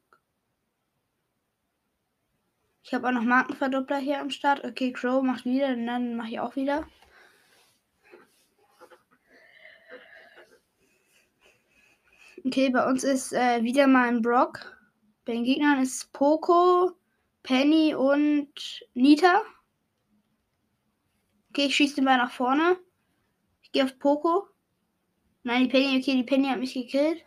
Ich 2.83 2.93
habe 2.93 3.07
auch 3.07 3.11
noch 3.13 3.23
Markenverdoppler 3.23 3.97
hier 3.97 4.19
am 4.19 4.29
Start. 4.29 4.65
Okay, 4.65 4.91
Crow 4.91 5.23
macht 5.23 5.45
wieder, 5.45 5.75
dann 5.75 6.15
mache 6.15 6.29
ich 6.29 6.39
auch 6.39 6.55
wieder. 6.55 6.85
Okay, 12.43 12.69
bei 12.69 12.85
uns 12.85 13.03
ist 13.03 13.33
äh, 13.33 13.63
wieder 13.63 13.87
mal 13.87 14.07
ein 14.07 14.21
Brock. 14.21 14.80
Bei 15.25 15.33
den 15.33 15.43
Gegnern 15.43 15.81
ist 15.81 16.11
Poco, 16.13 16.91
Penny 17.43 17.93
und 17.93 18.49
Nita. 18.93 19.41
Okay, 21.49 21.65
ich 21.65 21.75
schieße 21.75 21.95
den 21.95 22.05
Ball 22.05 22.17
nach 22.17 22.31
vorne. 22.31 22.77
Ich 23.61 23.71
gehe 23.71 23.83
auf 23.83 23.99
Poco. 23.99 24.47
Nein, 25.43 25.63
die 25.63 25.69
Penny, 25.69 25.97
okay, 25.97 26.15
die 26.15 26.23
Penny 26.23 26.47
hat 26.47 26.59
mich 26.59 26.73
gekillt. 26.73 27.23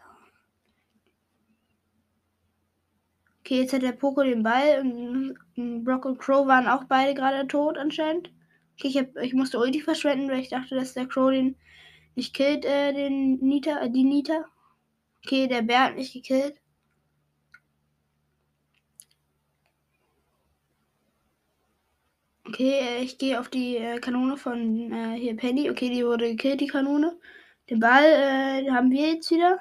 Okay, 3.40 3.60
jetzt 3.60 3.72
hat 3.72 3.82
der 3.82 3.92
Poco 3.92 4.22
den 4.22 4.42
Ball 4.42 4.80
und 4.80 5.84
Brock 5.84 6.06
und 6.06 6.18
Crow 6.18 6.46
waren 6.46 6.66
auch 6.66 6.84
beide 6.84 7.14
gerade 7.14 7.46
tot 7.46 7.76
anscheinend. 7.76 8.32
Okay, 8.78 8.88
ich, 8.88 8.98
hab, 8.98 9.16
ich 9.18 9.34
musste 9.34 9.58
Ulti 9.58 9.80
verschwenden, 9.80 10.30
weil 10.30 10.40
ich 10.40 10.48
dachte, 10.48 10.74
dass 10.74 10.94
der 10.94 11.06
Crow 11.06 11.30
den 11.30 11.56
nicht 12.16 12.34
killt, 12.34 12.64
äh, 12.64 12.92
den 12.92 13.38
Nita, 13.40 13.78
äh, 13.80 13.90
die 13.90 14.04
Nita. 14.04 14.46
Okay, 15.24 15.46
der 15.46 15.62
Bär 15.62 15.84
hat 15.84 15.96
mich 15.96 16.12
gekillt. 16.12 16.56
Okay, 22.54 22.78
äh, 22.78 23.02
ich 23.02 23.18
gehe 23.18 23.40
auf 23.40 23.49
die 23.49 23.78
äh, 23.78 23.99
Kanone 23.99 24.37
von 24.37 24.92
äh, 24.92 25.18
hier 25.18 25.37
Penny. 25.37 25.70
Okay, 25.70 25.90
die 25.90 26.06
wurde 26.06 26.30
gekillt, 26.30 26.61
die 26.61 26.68
Kanone. 26.68 27.18
Den 27.68 27.80
Ball 27.80 28.04
äh, 28.04 28.70
haben 28.70 28.92
wir 28.92 29.08
jetzt 29.14 29.32
wieder. 29.32 29.58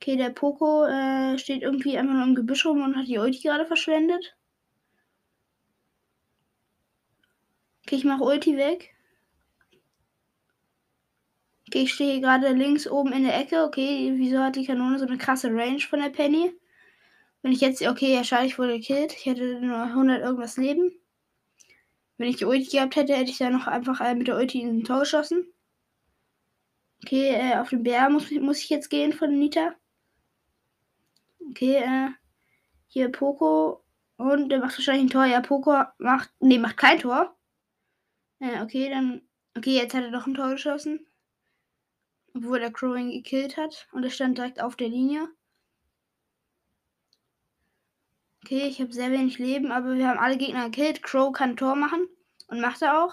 Okay, 0.00 0.16
der 0.16 0.30
Poco 0.30 0.84
äh, 0.86 1.38
steht 1.38 1.62
irgendwie 1.62 1.96
einfach 1.98 2.14
nur 2.14 2.24
im 2.24 2.34
Gebüsch 2.34 2.66
rum 2.66 2.82
und 2.82 2.96
hat 2.96 3.06
die 3.06 3.18
Ulti 3.18 3.42
gerade 3.42 3.64
verschwendet. 3.64 4.36
Okay, 7.84 7.94
ich 7.94 8.04
mache 8.04 8.24
Ulti 8.24 8.56
weg. 8.56 8.92
Okay, 11.68 11.82
ich 11.84 11.92
stehe 11.94 12.20
gerade 12.20 12.48
links 12.54 12.88
oben 12.88 13.12
in 13.12 13.22
der 13.22 13.38
Ecke. 13.38 13.62
Okay, 13.62 14.14
wieso 14.16 14.40
hat 14.40 14.56
die 14.56 14.66
Kanone 14.66 14.98
so 14.98 15.06
eine 15.06 15.16
krasse 15.16 15.48
Range 15.54 15.78
von 15.78 16.00
der 16.00 16.10
Penny? 16.10 16.52
Wenn 17.42 17.52
ich 17.52 17.60
jetzt, 17.60 17.86
okay, 17.86 18.14
ja, 18.14 18.24
schade, 18.24 18.46
ich 18.46 18.58
wurde 18.58 18.78
gekillt. 18.80 19.12
Ich 19.12 19.26
hätte 19.26 19.60
nur 19.60 19.80
100 19.82 20.22
irgendwas 20.22 20.56
Leben. 20.56 20.90
Wenn 22.18 22.28
ich 22.28 22.36
die 22.36 22.44
Ulti 22.44 22.76
gehabt 22.76 22.96
hätte, 22.96 23.14
hätte 23.14 23.30
ich 23.30 23.38
da 23.38 23.50
noch 23.50 23.66
einfach 23.66 24.00
äh, 24.00 24.14
mit 24.14 24.28
der 24.28 24.36
Ulti 24.36 24.60
in 24.62 24.78
ein 24.78 24.84
Tor 24.84 25.00
geschossen. 25.00 25.46
Okay, 27.02 27.28
äh, 27.34 27.58
auf 27.58 27.70
den 27.70 27.82
Bär 27.82 28.08
muss, 28.08 28.30
muss 28.30 28.62
ich 28.62 28.70
jetzt 28.70 28.88
gehen 28.88 29.12
von 29.12 29.38
Nita. 29.38 29.74
Okay, 31.50 31.76
äh, 31.76 32.08
hier 32.88 33.10
Poco. 33.12 33.84
Und 34.16 34.48
der 34.48 34.60
macht 34.60 34.78
wahrscheinlich 34.78 35.04
ein 35.04 35.10
Tor. 35.10 35.26
Ja, 35.26 35.40
Poco 35.40 35.84
macht. 35.98 36.30
Ne, 36.40 36.58
macht 36.58 36.78
kein 36.78 36.98
Tor. 36.98 37.36
Äh, 38.40 38.62
okay, 38.62 38.88
dann. 38.88 39.22
Okay, 39.56 39.76
jetzt 39.76 39.94
hat 39.94 40.04
er 40.04 40.10
doch 40.10 40.26
ein 40.26 40.34
Tor 40.34 40.50
geschossen. 40.50 41.06
Obwohl 42.34 42.60
der 42.60 42.72
Crowing 42.72 43.10
gekillt 43.10 43.56
hat. 43.56 43.88
Und 43.92 44.04
er 44.04 44.10
stand 44.10 44.38
direkt 44.38 44.60
auf 44.60 44.76
der 44.76 44.88
Linie. 44.88 45.28
Okay, 48.46 48.68
ich 48.68 48.80
habe 48.80 48.92
sehr 48.92 49.10
wenig 49.10 49.38
Leben, 49.40 49.72
aber 49.72 49.96
wir 49.96 50.06
haben 50.06 50.20
alle 50.20 50.36
Gegner 50.36 50.66
gekillt. 50.70 51.02
Crow 51.02 51.32
kann 51.32 51.56
Tor 51.56 51.74
machen. 51.74 52.06
Und 52.46 52.60
macht 52.60 52.80
er 52.80 53.02
auch. 53.02 53.12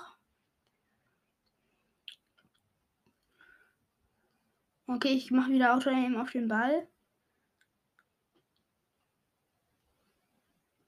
Okay, 4.85 5.13
ich 5.13 5.31
mache 5.31 5.49
wieder 5.49 5.73
Auto-Aim 5.73 6.17
auf 6.17 6.29
den 6.29 6.47
Ball. 6.47 6.87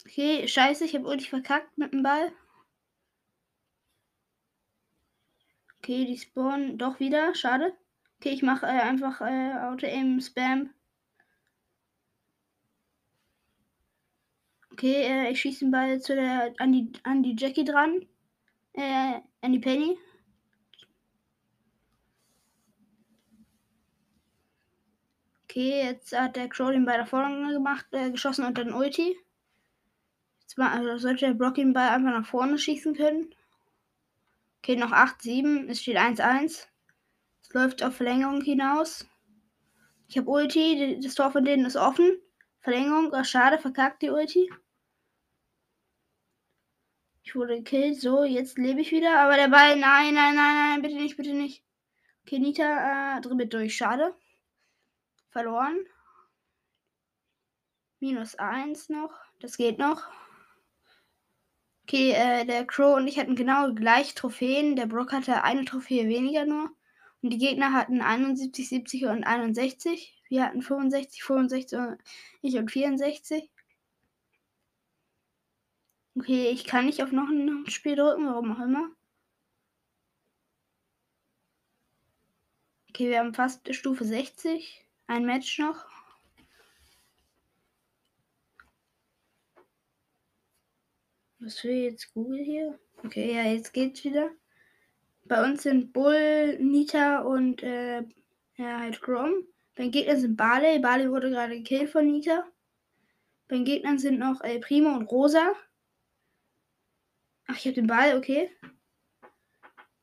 Okay, 0.05 0.47
scheiße, 0.47 0.85
ich 0.85 0.93
habe 0.93 1.07
Ulti 1.07 1.25
verkackt 1.27 1.75
mit 1.79 1.91
dem 1.91 2.03
Ball. 2.03 2.31
Okay, 5.79 6.05
die 6.05 6.19
spawnen 6.19 6.77
doch 6.77 6.99
wieder. 6.99 7.33
Schade. 7.33 7.75
Okay, 8.19 8.29
ich 8.29 8.43
mache 8.43 8.67
äh, 8.67 8.81
einfach 8.81 9.21
äh, 9.21 9.55
Auto-Aim-Spam. 9.71 10.69
Okay, 14.75 15.03
äh, 15.03 15.32
ich 15.32 15.39
schieße 15.39 15.60
den 15.60 15.72
Ball 15.72 16.01
zu 16.01 16.15
der, 16.15 16.53
an, 16.58 16.74
die, 16.74 16.91
an 17.03 17.24
die 17.24 17.34
Jackie 17.39 17.63
dran. 17.63 18.05
Äh, 18.74 19.22
an 19.39 19.53
die 19.53 19.60
Penny. 19.60 19.98
Okay, 25.46 25.86
jetzt 25.86 26.12
hat 26.12 26.36
der 26.36 26.50
Crow 26.50 26.72
den 26.72 26.84
Ball 26.84 26.98
da 26.98 27.05
vorne 27.05 27.53
gemacht, 27.53 27.86
äh, 27.91 28.12
geschossen 28.12 28.44
und 28.44 28.58
dann 28.58 28.74
Ulti. 28.74 29.15
Jetzt 30.41 30.58
mal, 30.58 30.72
also 30.72 30.98
sollte 30.98 31.27
der 31.27 31.36
Brock 31.36 31.55
den 31.55 31.72
Ball 31.72 31.88
einfach 31.88 32.12
nach 32.12 32.27
vorne 32.27 32.58
schießen 32.58 32.96
können. 32.96 33.34
Okay, 34.58 34.75
noch 34.75 34.91
8-7. 34.91 35.70
Es 35.70 35.82
steht 35.82 35.96
1-1. 35.96 36.67
Es 37.41 37.53
läuft 37.53 37.82
auf 37.82 37.96
Verlängerung 37.96 38.41
hinaus. 38.41 39.08
Ich 40.10 40.17
habe 40.17 40.29
Ulti. 40.29 41.00
Das 41.01 41.15
Tor 41.15 41.32
von 41.32 41.46
denen 41.46 41.65
ist 41.65 41.77
offen. 41.77 42.20
Verlängerung. 42.60 43.12
Oh, 43.13 43.24
schade, 43.24 43.58
verkackt 43.58 44.01
die 44.01 44.10
Ulti. 44.10 44.50
Ich 47.25 47.36
wurde 47.36 47.58
gekillt. 47.58 48.00
So, 48.00 48.24
jetzt 48.24 48.58
lebe 48.58 48.82
ich 48.82 48.91
wieder. 48.91 49.20
Aber 49.20 49.36
der 49.36 49.50
Ball. 49.50 49.75
Nein, 49.75 50.13
nein, 50.13 50.36
nein, 50.36 50.55
nein. 50.55 50.82
Bitte 50.82 50.96
nicht, 50.96 51.17
bitte 51.17 51.34
nicht. 51.34 51.63
Okay, 52.24 52.39
Nita 52.39 53.17
äh, 53.17 53.22
dribbelt 53.22 53.53
durch. 53.53 53.75
Schade 53.75 54.15
verloren. 55.29 55.75
Minus 58.00 58.36
1 58.36 58.89
noch. 58.89 59.12
Das 59.39 59.58
geht 59.58 59.79
noch. 59.79 60.03
Okay, 61.84 62.12
äh, 62.12 62.46
der 62.46 62.65
Crow 62.65 62.96
und 62.96 63.08
ich 63.08 63.20
hatten 63.20 63.36
genau 63.36 63.74
gleich 63.74 64.13
Trophäen. 64.15 64.75
Der 64.75 64.86
Brock 64.86 65.12
hatte 65.12 65.44
eine 65.44 65.65
Trophäe 65.65 66.08
weniger 66.08 66.46
nur. 66.46 66.72
Und 67.22 67.32
die 67.32 67.38
Gegner 67.39 67.74
hatten 67.74 68.01
71, 68.01 68.70
70 68.70 69.05
und 69.05 69.24
61. 69.24 70.22
Wir 70.29 70.46
hatten 70.46 70.62
65, 70.62 71.24
65 71.24 71.77
und 71.79 71.98
ich 72.41 72.58
und 72.58 72.72
64. 72.72 73.51
Okay, 76.17 76.50
ich 76.50 76.63
kann 76.65 76.86
nicht 76.86 77.03
auf 77.03 77.12
noch 77.12 77.27
ein 77.29 77.65
Spiel 77.69 77.95
drücken, 77.95 78.25
warum 78.25 78.53
auch 78.53 78.63
immer. 78.63 78.89
Okay, 82.89 83.10
wir 83.10 83.19
haben 83.19 83.34
fast 83.34 83.75
Stufe 83.75 84.05
60. 84.05 84.86
Ein 85.07 85.25
Match 85.25 85.60
noch. 85.60 85.86
Was 91.39 91.63
will 91.65 91.74
jetzt 91.74 92.13
Google 92.13 92.43
hier? 92.43 92.79
Okay, 93.03 93.36
ja, 93.36 93.43
jetzt 93.51 93.74
geht's 93.74 94.03
wieder. 94.05 94.31
Bei 95.25 95.43
uns 95.43 95.63
sind 95.63 95.91
Bull, 95.91 96.57
Nita 96.60 97.19
und 97.19 97.62
äh, 97.62 98.03
ja, 98.55 98.79
halt 98.79 99.01
Grom. 99.01 99.45
Beim 99.75 99.91
Gegner 99.91 100.15
sind 100.17 100.38
Barley. 100.38 100.79
Barley 100.79 101.12
wurde 101.12 101.29
gerade 101.29 101.57
gekillt 101.57 101.89
von 101.89 102.07
Nita. 102.07 102.45
Beim 103.50 103.65
Gegnern 103.65 104.00
sind 104.00 104.17
noch 104.17 104.41
El 104.41 104.62
Primo 104.62 104.95
und 104.95 105.12
Rosa. 105.12 105.53
Ach, 107.55 107.59
ich 107.59 107.67
habe 107.67 107.75
den 107.75 107.88
Ball, 107.88 108.17
okay. 108.17 108.51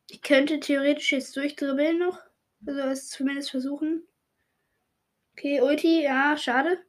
Ich 0.09 0.23
könnte 0.23 0.59
theoretisch 0.59 1.12
jetzt 1.12 1.37
durchdribbeln 1.37 1.99
noch. 1.99 2.18
Also 2.66 2.80
es 2.80 3.11
zumindest 3.11 3.50
versuchen. 3.50 4.09
Okay, 5.32 5.61
Ulti, 5.61 6.02
ja, 6.02 6.35
schade. 6.38 6.82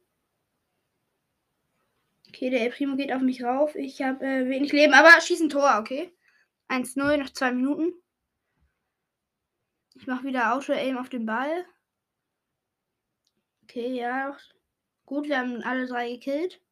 Okay, 2.28 2.48
der 2.48 2.62
El 2.62 2.70
Primo 2.70 2.96
geht 2.96 3.12
auf 3.12 3.20
mich 3.20 3.44
rauf. 3.44 3.74
Ich 3.74 4.00
habe 4.00 4.24
äh, 4.24 4.48
wenig 4.48 4.72
Leben, 4.72 4.94
aber 4.94 5.20
schießen 5.20 5.50
Tor, 5.50 5.76
okay. 5.78 6.10
1-0 6.68 7.18
nach 7.18 7.30
zwei 7.30 7.52
Minuten. 7.52 7.92
Ich 9.96 10.06
mache 10.06 10.24
wieder 10.24 10.54
Auto-Aim 10.54 10.96
auf 10.96 11.10
den 11.10 11.26
Ball. 11.26 11.66
Okay, 13.64 13.94
ja. 13.94 14.34
Gut, 15.04 15.28
wir 15.28 15.38
haben 15.38 15.62
alle 15.62 15.86
drei 15.86 16.12
gekillt. 16.12 16.63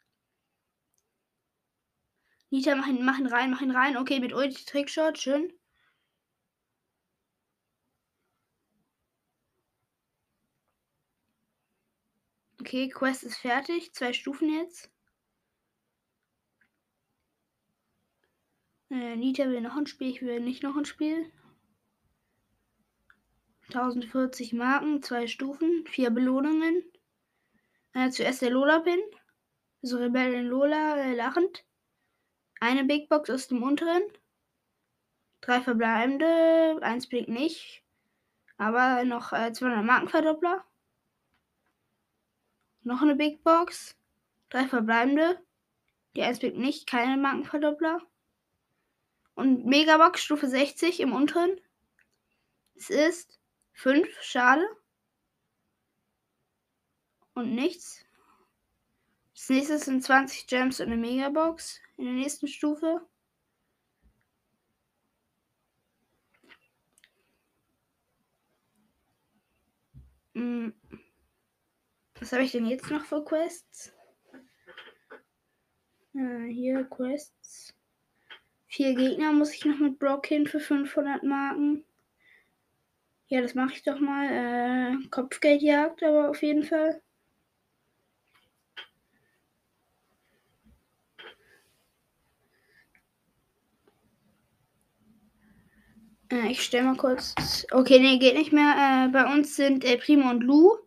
Nita, 2.52 2.74
machen, 2.76 3.02
machen 3.02 3.26
rein, 3.26 3.50
machen 3.50 3.70
rein. 3.70 3.96
Okay, 3.96 4.20
mit 4.20 4.34
Ulti 4.34 4.66
Trickshot, 4.66 5.18
schön. 5.18 5.50
Okay, 12.60 12.90
Quest 12.90 13.24
ist 13.24 13.38
fertig. 13.38 13.94
Zwei 13.94 14.12
Stufen 14.12 14.50
jetzt. 14.50 14.90
Äh, 18.90 19.16
Nita 19.16 19.44
will 19.48 19.62
noch 19.62 19.76
ein 19.78 19.86
Spiel, 19.86 20.10
ich 20.10 20.20
will 20.20 20.40
nicht 20.40 20.62
noch 20.62 20.76
ein 20.76 20.84
Spiel. 20.84 21.32
1040 23.68 24.52
Marken, 24.52 25.02
zwei 25.02 25.26
Stufen, 25.26 25.86
vier 25.86 26.10
Belohnungen. 26.10 26.84
Äh, 27.94 28.10
zuerst 28.10 28.42
der 28.42 28.50
Lola-Pin. 28.50 29.00
So 29.80 29.96
Rebellen 29.96 30.48
Lola 30.48 30.98
äh, 30.98 31.14
lachend. 31.14 31.64
Eine 32.62 32.84
Big 32.84 33.08
Box 33.08 33.28
aus 33.28 33.48
dem 33.48 33.64
unteren. 33.64 34.04
Drei 35.40 35.60
verbleibende. 35.60 36.78
Eins 36.80 37.08
blinkt 37.08 37.28
nicht. 37.28 37.82
Aber 38.56 39.02
noch 39.02 39.32
äh, 39.32 39.52
200 39.52 39.84
Markenverdoppler. 39.84 40.64
Noch 42.84 43.02
eine 43.02 43.16
Big 43.16 43.42
Box. 43.42 43.96
Drei 44.48 44.68
verbleibende. 44.68 45.44
Die 46.14 46.22
1 46.22 46.38
blinkt 46.38 46.58
nicht. 46.58 46.86
Keine 46.86 47.20
Markenverdoppler. 47.20 48.00
Und 49.34 49.66
Megabox 49.66 50.22
Stufe 50.22 50.46
60 50.46 51.00
im 51.00 51.12
unteren. 51.12 51.60
Es 52.76 52.90
ist 52.90 53.40
5. 53.72 54.06
Schade. 54.22 54.64
Und 57.34 57.56
nichts. 57.56 58.04
Das 59.34 59.48
nächste 59.48 59.78
sind 59.80 60.04
20 60.04 60.46
Gems 60.46 60.78
und 60.78 60.86
eine 60.86 60.96
Megabox 60.96 61.80
in 61.96 62.04
der 62.04 62.14
nächsten 62.14 62.48
Stufe. 62.48 63.06
Hm. 70.34 70.72
Was 72.18 72.32
habe 72.32 72.44
ich 72.44 72.52
denn 72.52 72.66
jetzt 72.66 72.90
noch 72.90 73.04
für 73.04 73.24
Quests? 73.24 73.92
Äh, 76.14 76.46
hier 76.46 76.84
Quests. 76.84 77.74
Vier 78.68 78.94
Gegner 78.94 79.32
muss 79.32 79.52
ich 79.52 79.64
noch 79.64 79.78
mit 79.78 79.98
Brock 79.98 80.26
hin 80.26 80.46
für 80.46 80.60
500 80.60 81.22
Marken. 81.24 81.84
Ja, 83.28 83.40
das 83.40 83.54
mache 83.54 83.74
ich 83.74 83.82
doch 83.82 83.98
mal. 83.98 84.28
Äh, 84.30 85.08
Kopfgeldjagd 85.08 86.02
aber 86.02 86.30
auf 86.30 86.42
jeden 86.42 86.62
Fall. 86.62 87.02
Äh, 96.32 96.50
ich 96.50 96.62
stelle 96.62 96.84
mal 96.84 96.96
kurz. 96.96 97.34
Okay, 97.70 97.98
nee, 98.00 98.18
geht 98.18 98.36
nicht 98.36 98.52
mehr. 98.52 99.06
Äh, 99.06 99.12
bei 99.12 99.32
uns 99.32 99.54
sind 99.54 99.84
äh, 99.84 99.98
Primo 99.98 100.30
und 100.30 100.42
Lou. 100.42 100.78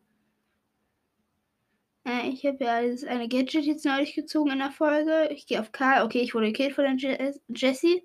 Äh, 2.03 2.29
ich 2.29 2.45
habe 2.45 2.63
ja 2.63 2.73
eine 3.09 3.27
Gadget 3.29 3.65
jetzt 3.65 3.85
neulich 3.85 4.15
gezogen 4.15 4.51
in 4.51 4.59
der 4.59 4.71
Folge. 4.71 5.29
Ich 5.31 5.45
gehe 5.45 5.61
auf 5.61 5.71
Karl. 5.71 6.03
Okay, 6.03 6.21
ich 6.21 6.33
wurde 6.33 6.47
gekillt 6.47 6.73
von 6.73 6.97
der 6.97 7.33
Jessie. 7.49 8.03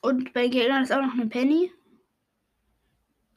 Und 0.00 0.32
bei 0.32 0.48
Gegnern 0.48 0.82
ist 0.82 0.92
auch 0.92 1.02
noch 1.02 1.12
eine 1.12 1.26
Penny. 1.26 1.70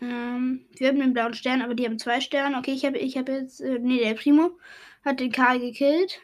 Ähm, 0.02 0.65
wir 0.78 0.88
haben 0.88 1.00
den 1.00 1.13
blauen 1.13 1.34
Stern, 1.34 1.62
aber 1.62 1.76
die 1.76 1.86
haben 1.86 2.00
zwei 2.00 2.22
Sterne. 2.22 2.58
Okay, 2.58 2.74
ich 2.74 2.86
habe 2.86 2.98
ich 2.98 3.18
hab 3.18 3.28
jetzt. 3.28 3.60
Äh, 3.60 3.80
nee, 3.80 4.00
der 4.00 4.13
Primo 4.15 4.58
hat 5.04 5.20
den 5.20 5.32
Karl 5.32 5.60
gekillt. 5.60 6.22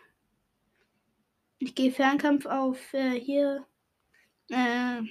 Ich 1.59 1.75
gehe 1.75 1.91
Fernkampf 1.91 2.45
auf 2.45 2.93
äh, 2.93 3.19
hier 3.19 3.65
äh, 4.51 5.01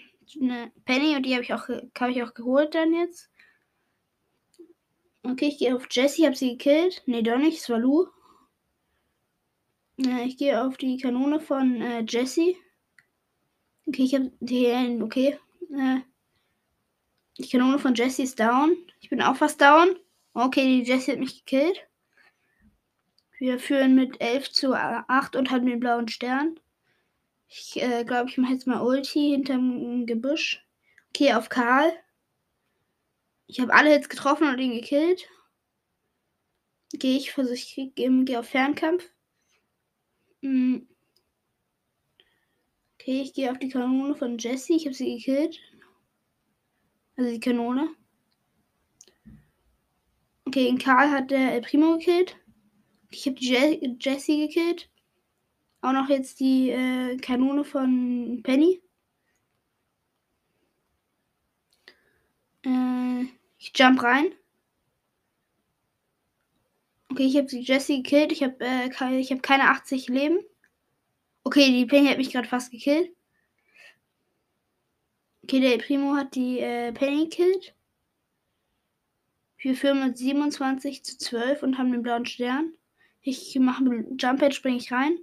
eine 0.41 0.73
Penny 0.85 1.17
und 1.17 1.25
die 1.25 1.35
habe 1.35 1.43
ich 1.43 1.53
auch 1.53 1.69
habe 1.69 2.13
ich 2.13 2.23
auch 2.23 2.35
geholt 2.35 2.75
dann 2.75 2.95
jetzt. 2.95 3.31
Okay, 5.23 5.49
ich 5.49 5.59
gehe 5.59 5.77
auf 5.77 5.87
Jessie, 5.91 6.25
habe 6.25 6.37
sie 6.37 6.53
gekillt. 6.53 7.03
Nee, 7.07 7.23
doch 7.23 7.39
nicht, 7.39 7.59
es 7.59 7.69
war 7.69 7.79
Lou. 7.79 8.07
Äh, 9.99 10.25
ich 10.25 10.37
gehe 10.37 10.63
auf 10.63 10.77
die 10.77 10.99
Kanone 10.99 11.41
von 11.41 11.81
äh, 11.81 12.05
Jessie. 12.09 12.57
Okay, 13.87 14.05
ich 14.05 14.15
habe 14.15 14.33
die. 14.41 15.03
Okay. 15.03 15.39
Äh, 15.77 16.01
die 17.39 17.49
Kanone 17.49 17.79
von 17.79 17.95
Jessie 17.95 18.25
ist 18.25 18.39
down. 18.39 18.77
Ich 19.01 19.09
bin 19.09 19.23
auch 19.23 19.37
fast 19.37 19.61
down. 19.61 19.97
Okay, 20.35 20.65
die 20.65 20.91
Jessie 20.91 21.13
hat 21.13 21.19
mich 21.19 21.45
gekillt. 21.45 21.87
Wir 23.39 23.59
führen 23.59 23.95
mit 23.95 24.21
11 24.21 24.53
zu 24.53 24.75
8 24.75 25.35
und 25.37 25.51
haben 25.51 25.67
den 25.67 25.81
blauen 25.81 26.09
Stern. 26.09 26.61
Ich 27.53 27.83
äh, 27.83 28.05
glaube, 28.05 28.31
ich 28.31 28.39
mache 28.39 28.53
jetzt 28.53 28.69
mal 28.69 28.81
Ulti 28.81 29.31
hinterm 29.31 30.07
Gebüsch. 30.07 30.65
Okay, 31.09 31.35
auf 31.35 31.49
Karl. 31.49 31.93
Ich 33.49 33.59
habe 33.61 33.75
alle 33.75 33.91
Hits 33.91 34.09
getroffen 34.09 34.49
und 34.49 34.59
ihn 34.61 34.75
gekillt. 34.75 35.29
Gehe 36.93 37.17
ich 37.17 37.33
versuche, 37.33 37.55
ich 37.55 37.75
gehe 37.97 38.25
geh 38.25 38.37
auf 38.37 38.49
Fernkampf. 38.49 39.11
Hm. 40.43 40.89
Okay, 42.95 43.23
ich 43.23 43.35
gehe 43.35 43.51
auf 43.51 43.59
die 43.59 43.69
Kanone 43.69 44.15
von 44.15 44.39
Jesse. 44.39 44.75
Ich 44.75 44.87
habe 44.87 44.95
sie 44.95 45.17
gekillt. 45.17 45.59
Also 47.17 47.31
die 47.33 47.41
Kanone. 47.41 47.89
Okay, 50.45 50.69
in 50.69 50.79
Karl 50.79 51.11
hat 51.11 51.31
der 51.31 51.55
El 51.55 51.63
Primo 51.63 51.99
gekillt. 51.99 52.37
Ich 53.11 53.27
habe 53.27 53.37
Je 53.41 53.97
Jessie 53.99 54.47
gekillt. 54.47 54.90
Auch 55.83 55.93
noch 55.93 56.09
jetzt 56.09 56.41
die 56.41 56.71
äh, 56.71 57.17
Kanone 57.17 57.65
von 57.65 58.41
Penny. 58.43 58.83
Äh, 62.65 63.25
ich 63.59 63.73
jump 63.75 64.03
rein. 64.03 64.33
Okay, 67.11 67.25
ich 67.25 67.37
habe 67.37 67.47
die 67.47 67.61
Jessie 67.61 68.03
gekillt. 68.03 68.33
Ich 68.33 68.43
habe 68.43 68.57
äh, 68.61 68.91
hab 68.91 69.43
keine 69.43 69.71
80 69.71 70.09
Leben. 70.09 70.39
Okay, 71.45 71.73
die 71.73 71.87
Penny 71.87 72.09
hat 72.09 72.19
mich 72.19 72.31
gerade 72.31 72.47
fast 72.49 72.71
gekillt. 72.71 73.11
Okay, 75.43 75.61
der 75.61 75.79
Primo 75.79 76.15
hat 76.15 76.35
die 76.35 76.61
äh, 76.61 76.93
Penny 76.93 77.25
gekillt. 77.25 77.75
Wir 79.59 79.75
führen 79.75 80.07
mit 80.07 80.17
27 80.17 81.05
zu 81.05 81.19
12 81.19 81.63
und 81.63 81.79
haben 81.79 81.93
den 81.93 82.03
blauen 82.03 82.27
Stern. 82.27 82.73
Ich 83.23 83.59
mache 83.59 83.83
mit 83.83 84.23
Jump 84.23 84.53
springe 84.55 84.79
ich 84.79 84.93
rein. 84.93 85.19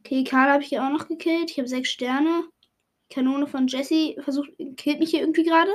Okay, 0.00 0.24
Karl 0.24 0.50
habe 0.50 0.62
ich 0.62 0.70
hier 0.70 0.84
auch 0.84 0.90
noch 0.90 1.08
gekillt. 1.08 1.50
Ich 1.50 1.58
habe 1.58 1.68
sechs 1.68 1.90
Sterne. 1.90 2.44
Kanone 3.10 3.46
von 3.46 3.66
Jesse 3.66 4.16
versucht, 4.20 4.50
killt 4.76 5.00
mich 5.00 5.10
hier 5.10 5.20
irgendwie 5.20 5.42
gerade. 5.42 5.70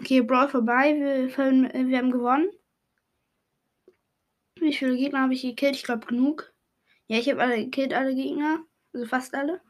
Okay, 0.00 0.20
Brawl 0.22 0.48
vorbei. 0.48 0.94
Wir, 0.96 1.88
wir 1.88 1.98
haben 1.98 2.10
gewonnen. 2.10 2.50
Wie 4.56 4.72
viele 4.72 4.96
Gegner 4.96 5.20
habe 5.22 5.34
ich 5.34 5.42
gekillt? 5.42 5.76
Ich 5.76 5.84
glaube 5.84 6.06
genug. 6.06 6.52
Ja, 7.06 7.18
ich 7.18 7.28
habe 7.28 7.42
alle 7.42 7.56
gekillt, 7.64 7.92
alle 7.94 8.14
Gegner. 8.14 8.64
Also 8.92 9.06
fast 9.06 9.34
alle. 9.34 9.60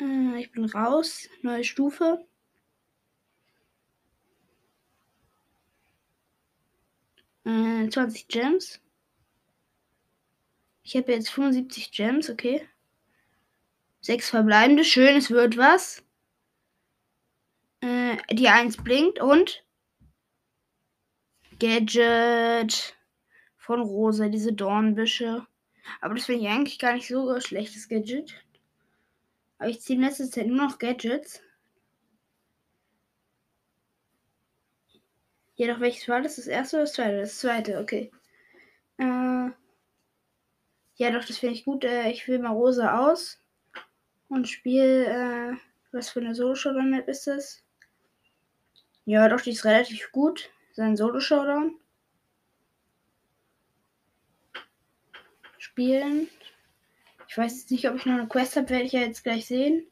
Äh, 0.00 0.40
ich 0.40 0.50
bin 0.52 0.64
raus. 0.64 1.28
Neue 1.42 1.64
Stufe. 1.64 2.26
Äh, 7.44 7.88
20 7.88 8.28
Gems. 8.28 8.80
Ich 10.90 10.96
habe 10.96 11.12
jetzt 11.12 11.30
75 11.30 11.92
Gems, 11.92 12.28
okay. 12.28 12.68
Sechs 14.00 14.28
verbleibende. 14.28 14.82
Schön, 14.84 15.18
es 15.18 15.30
wird 15.30 15.56
was. 15.56 16.02
Äh, 17.80 18.16
die 18.32 18.48
1 18.48 18.78
blinkt 18.78 19.20
und 19.20 19.64
Gadget 21.60 22.96
von 23.56 23.82
Rosa, 23.82 24.28
diese 24.30 24.52
Dornbüsche. 24.52 25.46
Aber 26.00 26.14
das 26.16 26.24
finde 26.26 26.40
ich 26.40 26.48
eigentlich 26.48 26.80
gar 26.80 26.94
nicht 26.94 27.06
so 27.06 27.28
ein 27.28 27.40
schlechtes 27.40 27.88
Gadget. 27.88 28.34
Aber 29.58 29.70
ich 29.70 29.80
ziehe 29.80 29.96
in 29.96 30.04
letzter 30.04 30.28
Zeit 30.28 30.48
nur 30.48 30.56
noch 30.56 30.80
Gadgets. 30.80 31.40
Jedoch 35.54 35.78
welches 35.78 36.08
war 36.08 36.20
das? 36.20 36.34
Das 36.34 36.48
erste 36.48 36.78
oder 36.78 36.82
das 36.82 36.94
zweite? 36.94 37.20
Das 37.20 37.38
zweite, 37.38 37.78
okay. 37.78 38.10
Äh, 38.98 39.50
ja, 41.00 41.10
doch, 41.10 41.24
das 41.24 41.38
finde 41.38 41.54
ich 41.54 41.64
gut. 41.64 41.82
Äh, 41.82 42.10
ich 42.10 42.28
wähle 42.28 42.40
mal 42.40 42.50
Rosa 42.52 43.08
aus 43.08 43.40
und 44.28 44.46
spiele. 44.46 45.06
Äh, 45.06 45.56
was 45.92 46.10
für 46.10 46.20
eine 46.20 46.34
Solo-Showdown-Map 46.34 47.08
ist 47.08 47.26
das? 47.26 47.64
Ja, 49.06 49.26
doch, 49.30 49.40
die 49.40 49.52
ist 49.52 49.64
relativ 49.64 50.12
gut. 50.12 50.50
Sein 50.74 50.98
Solo-Showdown. 50.98 51.74
Spielen. 55.56 56.28
Ich 57.28 57.38
weiß 57.38 57.60
jetzt 57.60 57.70
nicht, 57.70 57.88
ob 57.88 57.96
ich 57.96 58.04
noch 58.04 58.18
eine 58.18 58.28
Quest 58.28 58.56
habe, 58.56 58.68
werde 58.68 58.84
ich 58.84 58.92
ja 58.92 59.00
jetzt 59.00 59.24
gleich 59.24 59.46
sehen. 59.46 59.89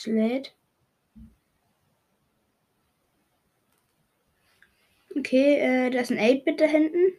Es 0.00 0.06
lädt. 0.06 0.54
Okay, 5.14 5.58
äh, 5.58 5.90
da 5.90 6.00
ist 6.00 6.10
ein 6.10 6.18
8-Bit 6.18 6.58
da 6.58 6.64
hinten. 6.64 7.18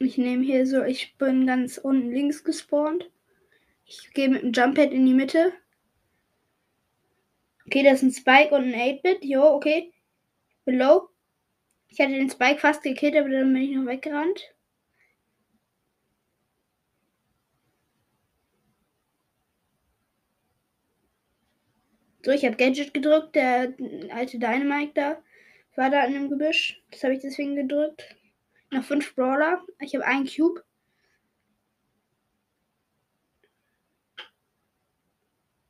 Ich 0.00 0.18
nehme 0.18 0.44
hier 0.44 0.66
so, 0.66 0.82
ich 0.82 1.16
bin 1.16 1.46
ganz 1.46 1.78
unten 1.78 2.10
links 2.10 2.44
gespawnt. 2.44 3.10
Ich 3.86 4.12
gehe 4.12 4.28
mit 4.28 4.42
dem 4.42 4.52
Jump-Pad 4.52 4.92
in 4.92 5.06
die 5.06 5.14
Mitte. 5.14 5.54
Okay, 7.66 7.82
das 7.82 8.02
ist 8.02 8.02
ein 8.02 8.12
Spike 8.12 8.54
und 8.54 8.64
ein 8.64 8.74
8-Bit. 8.74 9.24
Jo, 9.24 9.44
okay. 9.54 9.94
Below. 10.66 11.08
Ich 11.88 11.98
hatte 12.00 12.12
den 12.12 12.28
Spike 12.28 12.58
fast 12.58 12.82
gekillt, 12.82 13.16
aber 13.16 13.30
dann 13.30 13.50
bin 13.50 13.62
ich 13.62 13.74
noch 13.74 13.86
weggerannt. 13.86 14.51
So, 22.24 22.30
ich 22.30 22.44
habe 22.44 22.56
Gadget 22.56 22.94
gedrückt. 22.94 23.34
Der 23.34 23.74
alte 24.10 24.38
Dynamite 24.38 24.92
da 24.94 25.22
war 25.74 25.90
da 25.90 26.04
in 26.04 26.12
dem 26.12 26.30
Gebüsch. 26.30 26.80
Das 26.90 27.02
habe 27.02 27.14
ich 27.14 27.20
deswegen 27.20 27.56
gedrückt. 27.56 28.16
Noch 28.70 28.84
fünf 28.84 29.14
Brawler. 29.14 29.62
Ich 29.80 29.94
habe 29.94 30.06
einen 30.06 30.26
Cube. 30.26 30.62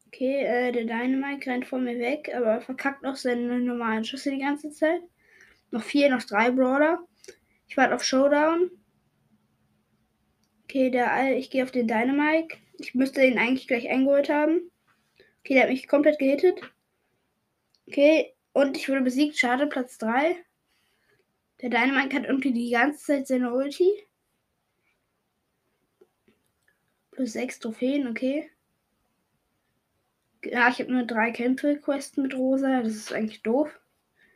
Okay, 0.08 0.44
äh, 0.44 0.72
der 0.72 0.84
Dynamite 0.84 1.48
rennt 1.48 1.66
vor 1.66 1.78
mir 1.78 1.98
weg, 1.98 2.30
aber 2.34 2.60
verkackt 2.60 3.06
auch 3.06 3.16
seine 3.16 3.58
normalen 3.60 4.04
Schüsse 4.04 4.30
die 4.30 4.38
ganze 4.38 4.70
Zeit. 4.70 5.00
Noch 5.70 5.82
vier, 5.82 6.10
noch 6.10 6.22
drei 6.22 6.50
Brawler. 6.50 7.02
Ich 7.66 7.78
warte 7.78 7.94
auf 7.94 8.04
Showdown. 8.04 8.70
Okay, 10.64 10.90
der, 10.90 11.36
ich 11.38 11.50
gehe 11.50 11.64
auf 11.64 11.70
den 11.70 11.88
Dynamite. 11.88 12.56
Ich 12.78 12.94
müsste 12.94 13.24
ihn 13.24 13.38
eigentlich 13.38 13.68
gleich 13.68 13.88
eingeholt 13.88 14.28
haben. 14.28 14.71
Okay, 15.44 15.54
der 15.54 15.64
hat 15.64 15.70
mich 15.70 15.88
komplett 15.88 16.20
gehittet. 16.20 16.60
Okay, 17.88 18.32
und 18.52 18.76
ich 18.76 18.88
wurde 18.88 19.00
besiegt. 19.00 19.36
Schade, 19.36 19.66
Platz 19.66 19.98
3. 19.98 20.36
Der 21.60 21.70
Dynamite 21.70 22.16
hat 22.16 22.26
irgendwie 22.26 22.52
die 22.52 22.70
ganze 22.70 23.04
Zeit 23.04 23.26
seine 23.26 23.52
Ulti. 23.52 23.90
Plus 27.10 27.32
6 27.32 27.58
Trophäen, 27.58 28.06
okay. 28.06 28.50
Ja, 30.44 30.68
ich 30.68 30.78
habe 30.80 30.92
nur 30.92 31.04
drei 31.04 31.32
Kämpfe-Quests 31.32 32.16
mit 32.18 32.34
Rosa. 32.34 32.82
Das 32.82 32.94
ist 32.94 33.12
eigentlich 33.12 33.42
doof. 33.42 33.80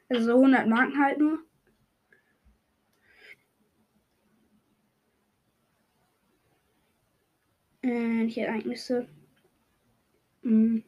Also 0.09 0.27
so 0.27 0.35
100 0.35 0.66
Marken 0.66 0.99
halt 0.99 1.19
nur. 1.19 1.38
Äh, 7.83 8.25
nicht 8.25 8.38
Ereignisse. 8.38 9.09
Hm. 10.42 10.85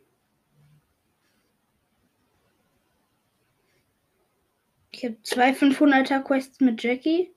Ich 4.98 5.04
habe 5.04 5.22
zwei 5.22 5.52
500er 5.52 6.22
Quests 6.22 6.58
mit 6.58 6.82
Jackie. 6.82 7.32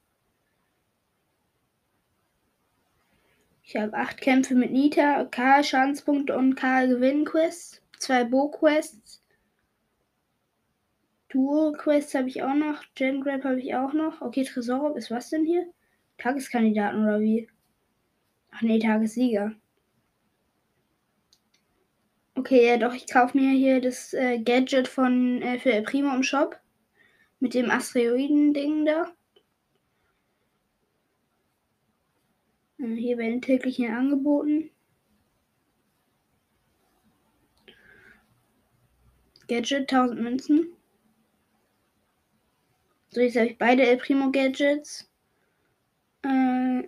Ich 3.62 3.76
habe 3.76 3.94
acht 3.94 4.20
Kämpfe 4.20 4.56
mit 4.56 4.72
Nita, 4.72 5.26
K 5.26 5.62
Schadenspunkte 5.62 6.36
und 6.36 6.56
K 6.56 6.88
Gewinn 6.88 7.24
Quests. 7.24 7.84
Zwei 8.00 8.24
Bo 8.24 8.50
Quests. 8.50 9.22
Duo 11.30 11.74
Quests 11.74 12.16
habe 12.16 12.30
ich 12.30 12.42
auch 12.42 12.56
noch. 12.56 12.82
Gem 12.96 13.22
Grab 13.22 13.44
habe 13.44 13.60
ich 13.60 13.76
auch 13.76 13.94
noch. 13.94 14.22
Okay, 14.22 14.44
Tresor 14.44 14.98
ist 14.98 15.12
was 15.12 15.30
denn 15.30 15.46
hier? 15.46 15.68
Tageskandidaten 16.18 17.04
oder 17.04 17.20
wie? 17.22 17.48
Ach 18.50 18.64
nee, 18.64 18.80
Tagessieger. 18.80 19.54
Okay, 22.34 22.66
ja 22.66 22.78
doch, 22.78 22.96
ich 22.96 23.06
kaufe 23.06 23.38
mir 23.38 23.52
hier 23.52 23.80
das 23.82 24.16
äh, 24.16 24.40
Gadget 24.40 24.88
von 24.88 25.44
äh, 25.44 25.60
für 25.60 25.74
El 25.74 25.84
Primo 25.84 26.12
im 26.16 26.24
Shop. 26.24 26.60
Mit 27.42 27.56
dem 27.56 27.72
Asteroiden-Ding 27.72 28.86
da. 28.86 29.12
Äh, 32.78 32.96
hier 32.96 33.18
bei 33.18 33.24
den 33.24 33.42
täglichen 33.42 33.92
Angeboten. 33.92 34.70
Gadget, 39.48 39.92
1000 39.92 40.22
Münzen. 40.22 40.68
So, 43.10 43.22
jetzt 43.22 43.36
habe 43.36 43.48
ich 43.48 43.58
beide 43.58 43.88
El 43.88 43.98
Primo 43.98 44.32
Gadgets. 44.32 45.12
Äh, 46.22 46.88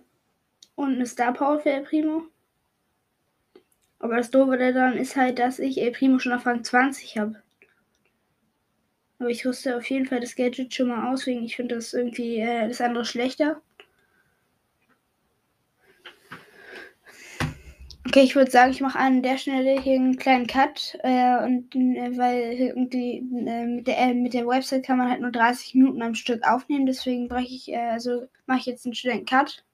und 0.76 0.94
eine 0.94 1.06
Star 1.06 1.34
Power 1.34 1.58
für 1.60 1.70
El 1.70 1.82
Primo. 1.82 2.22
Aber 3.98 4.18
das 4.18 4.30
Doofe 4.30 4.56
daran 4.56 4.96
ist 4.96 5.16
halt, 5.16 5.40
dass 5.40 5.58
ich 5.58 5.82
El 5.82 5.90
Primo 5.90 6.20
schon 6.20 6.32
auf 6.32 6.46
Rang 6.46 6.62
20 6.62 7.18
habe. 7.18 7.43
Aber 9.18 9.30
ich 9.30 9.46
rüste 9.46 9.76
auf 9.76 9.88
jeden 9.90 10.06
Fall 10.06 10.20
das 10.20 10.34
Gadget 10.34 10.74
schon 10.74 10.88
mal 10.88 11.12
aus, 11.12 11.26
wegen 11.26 11.44
ich 11.44 11.56
finde 11.56 11.76
das 11.76 11.94
irgendwie 11.94 12.38
äh, 12.38 12.68
das 12.68 12.80
andere 12.80 13.04
schlechter. 13.04 13.60
Okay, 18.06 18.22
ich 18.22 18.36
würde 18.36 18.50
sagen, 18.50 18.70
ich 18.70 18.80
mache 18.80 18.98
an 18.98 19.22
der 19.22 19.38
Stelle 19.38 19.80
hier 19.80 19.96
einen 19.96 20.16
kleinen 20.16 20.46
Cut, 20.46 20.96
äh, 21.02 21.42
und 21.44 21.74
äh, 21.74 22.16
weil 22.16 22.52
irgendwie 22.52 23.16
äh, 23.18 23.66
mit, 23.66 23.88
der, 23.88 23.98
äh, 23.98 24.14
mit 24.14 24.34
der 24.34 24.46
Website 24.46 24.84
kann 24.84 24.98
man 24.98 25.10
halt 25.10 25.20
nur 25.20 25.32
30 25.32 25.74
Minuten 25.74 26.02
am 26.02 26.14
Stück 26.14 26.46
aufnehmen, 26.46 26.86
deswegen 26.86 27.26
breche 27.26 27.54
ich, 27.54 27.72
äh, 27.72 27.76
also 27.76 28.28
mache 28.46 28.60
ich 28.60 28.66
jetzt 28.66 28.84
einen 28.84 28.94
schnellen 28.94 29.24
Cut. 29.24 29.64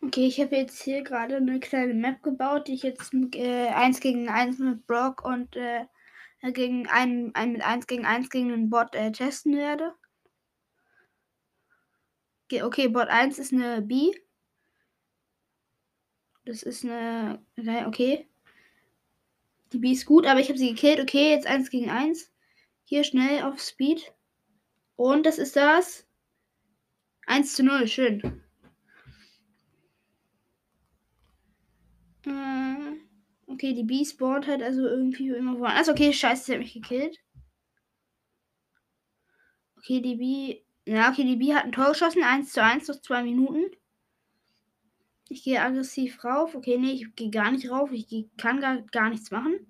Okay, 0.00 0.26
ich 0.26 0.40
habe 0.40 0.56
jetzt 0.56 0.82
hier 0.82 1.02
gerade 1.02 1.36
eine 1.36 1.60
kleine 1.60 1.92
Map 1.92 2.22
gebaut, 2.22 2.66
die 2.66 2.74
ich 2.74 2.82
jetzt 2.82 3.12
äh, 3.34 3.68
1 3.68 4.00
gegen 4.00 4.28
1 4.28 4.58
mit 4.58 4.86
Brock 4.86 5.24
und 5.24 5.54
äh, 5.56 5.84
gegen 6.50 6.88
einen, 6.88 7.34
einen 7.34 7.52
mit 7.52 7.62
1 7.62 7.86
gegen 7.86 8.04
1 8.04 8.30
gegen 8.30 8.52
einen 8.52 8.70
Bot 8.70 8.94
äh, 8.94 9.12
testen 9.12 9.56
werde. 9.56 9.94
Okay, 12.60 12.88
Bot 12.88 13.08
1 13.08 13.38
ist 13.38 13.52
eine 13.52 13.80
B. 13.80 14.12
Das 16.44 16.62
ist 16.62 16.84
eine. 16.84 17.42
Okay. 17.86 18.28
Die 19.72 19.78
B 19.78 19.92
ist 19.92 20.04
gut, 20.04 20.26
aber 20.26 20.40
ich 20.40 20.48
habe 20.48 20.58
sie 20.58 20.70
gekillt. 20.70 21.00
Okay, 21.00 21.30
jetzt 21.30 21.46
1 21.46 21.70
gegen 21.70 21.88
1. 21.88 22.30
Hier 22.84 23.04
schnell 23.04 23.42
auf 23.42 23.60
Speed. 23.60 24.12
Und 24.96 25.24
das 25.24 25.38
ist 25.38 25.56
das. 25.56 26.06
1 27.26 27.54
zu 27.54 27.62
0, 27.62 27.86
schön. 27.88 28.42
Äh, 32.26 32.71
okay, 33.52 33.74
die 33.74 33.84
B 33.84 34.04
spawnt 34.04 34.46
halt 34.46 34.62
also 34.62 34.86
irgendwie 34.86 35.28
immer 35.28 35.58
woanders. 35.58 35.88
Okay, 35.88 36.12
scheiße, 36.12 36.44
sie 36.44 36.52
hat 36.52 36.60
mich 36.60 36.74
gekillt. 36.74 37.18
Okay, 39.78 40.00
die 40.00 40.16
B. 40.16 40.62
Ja, 40.84 41.10
okay, 41.10 41.24
die 41.24 41.36
B 41.36 41.54
hat 41.54 41.64
ein 41.64 41.72
Tor 41.72 41.88
geschossen. 41.88 42.22
1 42.22 42.52
zu 42.52 42.62
1 42.62 42.88
noch 42.88 43.00
2 43.00 43.22
Minuten. 43.24 43.70
Ich 45.28 45.44
gehe 45.44 45.60
aggressiv 45.60 46.22
rauf. 46.24 46.54
Okay, 46.54 46.78
nee, 46.78 46.92
ich 46.92 47.14
gehe 47.16 47.30
gar 47.30 47.50
nicht 47.50 47.70
rauf. 47.70 47.90
Ich 47.92 48.28
kann 48.36 48.60
gar, 48.60 48.82
gar 48.82 49.10
nichts 49.10 49.30
machen. 49.30 49.66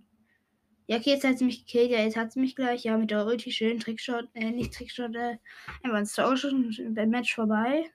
Ja, 0.86 0.98
okay, 0.98 1.10
jetzt 1.10 1.24
hat 1.24 1.38
sie 1.38 1.44
mich 1.44 1.64
gekillt. 1.64 1.90
Ja, 1.90 2.00
jetzt 2.00 2.16
hat 2.16 2.32
sie 2.32 2.40
mich 2.40 2.56
gleich. 2.56 2.84
Ja, 2.84 2.98
mit 2.98 3.10
der 3.10 3.24
Ulti 3.26 3.52
schön. 3.52 3.78
Trickshot. 3.78 4.28
Äh, 4.34 4.50
nicht 4.50 4.74
Trickshot. 4.74 5.14
Äh, 5.14 5.38
einfach 5.82 5.98
ins 5.98 6.14
Tor 6.14 6.30
geschossen. 6.30 6.94
Match 7.08 7.34
vorbei. 7.34 7.90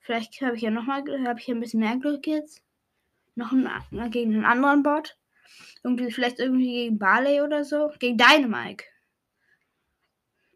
Vielleicht 0.00 0.40
habe 0.40 0.56
ich 0.56 0.62
ja 0.62 0.70
nochmal, 0.70 1.02
habe 1.26 1.40
ich 1.40 1.46
ja 1.46 1.54
ein 1.54 1.60
bisschen 1.60 1.80
mehr 1.80 1.96
Glück 1.96 2.26
jetzt. 2.26 2.62
Noch 3.38 3.52
ein, 3.52 4.10
gegen 4.10 4.34
einen 4.34 4.44
anderen 4.44 4.82
Bot. 4.82 5.16
Irgendwie, 5.84 6.10
vielleicht 6.10 6.40
irgendwie 6.40 6.72
gegen 6.72 6.98
Barley 6.98 7.40
oder 7.40 7.64
so. 7.64 7.92
Gegen 8.00 8.18
Dynamike. 8.18 8.84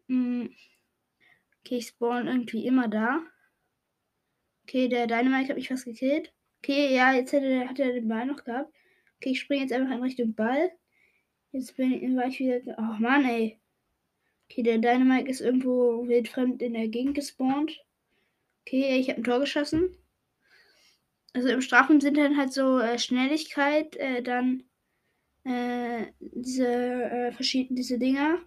Hm. 0.09 0.53
Okay, 1.61 1.77
ich 1.77 1.87
spawn 1.87 2.27
irgendwie 2.27 2.67
immer 2.67 2.89
da. 2.89 3.21
Okay, 4.63 4.89
der 4.89 5.07
Dynamite 5.07 5.49
hat 5.49 5.55
mich 5.55 5.69
fast 5.69 5.85
gekillt. 5.85 6.33
Okay, 6.59 6.93
ja, 6.93 7.13
jetzt 7.13 7.31
er, 7.33 7.69
hat 7.69 7.79
er 7.79 7.93
den 7.93 8.09
Ball 8.09 8.25
noch 8.25 8.43
gehabt. 8.43 8.73
Okay, 9.15 9.29
ich 9.29 9.39
springe 9.39 9.61
jetzt 9.61 9.71
einfach 9.71 9.95
in 9.95 10.03
Richtung 10.03 10.35
Ball. 10.35 10.69
Jetzt 11.53 11.77
bin 11.77 11.93
ich, 11.93 12.15
war 12.17 12.27
ich 12.27 12.39
wieder. 12.39 12.75
Oh 12.77 12.99
Mann, 12.99 13.23
ey. 13.23 13.61
Okay, 14.51 14.61
der 14.61 14.79
Dynamite 14.79 15.29
ist 15.29 15.39
irgendwo 15.39 16.05
wildfremd 16.05 16.61
in 16.61 16.73
der 16.73 16.89
Gegend 16.89 17.15
gespawnt. 17.15 17.79
Okay, 18.65 18.99
ich 18.99 19.09
habe 19.09 19.21
ein 19.21 19.23
Tor 19.23 19.39
geschossen. 19.39 19.95
Also 21.33 21.49
im 21.49 21.61
Strafraum 21.61 21.99
sind 21.99 22.17
dann 22.17 22.37
halt 22.37 22.53
so 22.53 22.79
äh, 22.79 22.99
Schnelligkeit, 22.99 23.95
äh, 23.95 24.21
dann 24.21 24.63
äh, 25.43 26.07
diese 26.19 26.67
äh, 26.67 27.31
verschiedenen 27.31 27.75
diese 27.75 27.97
Dinger. 27.97 28.39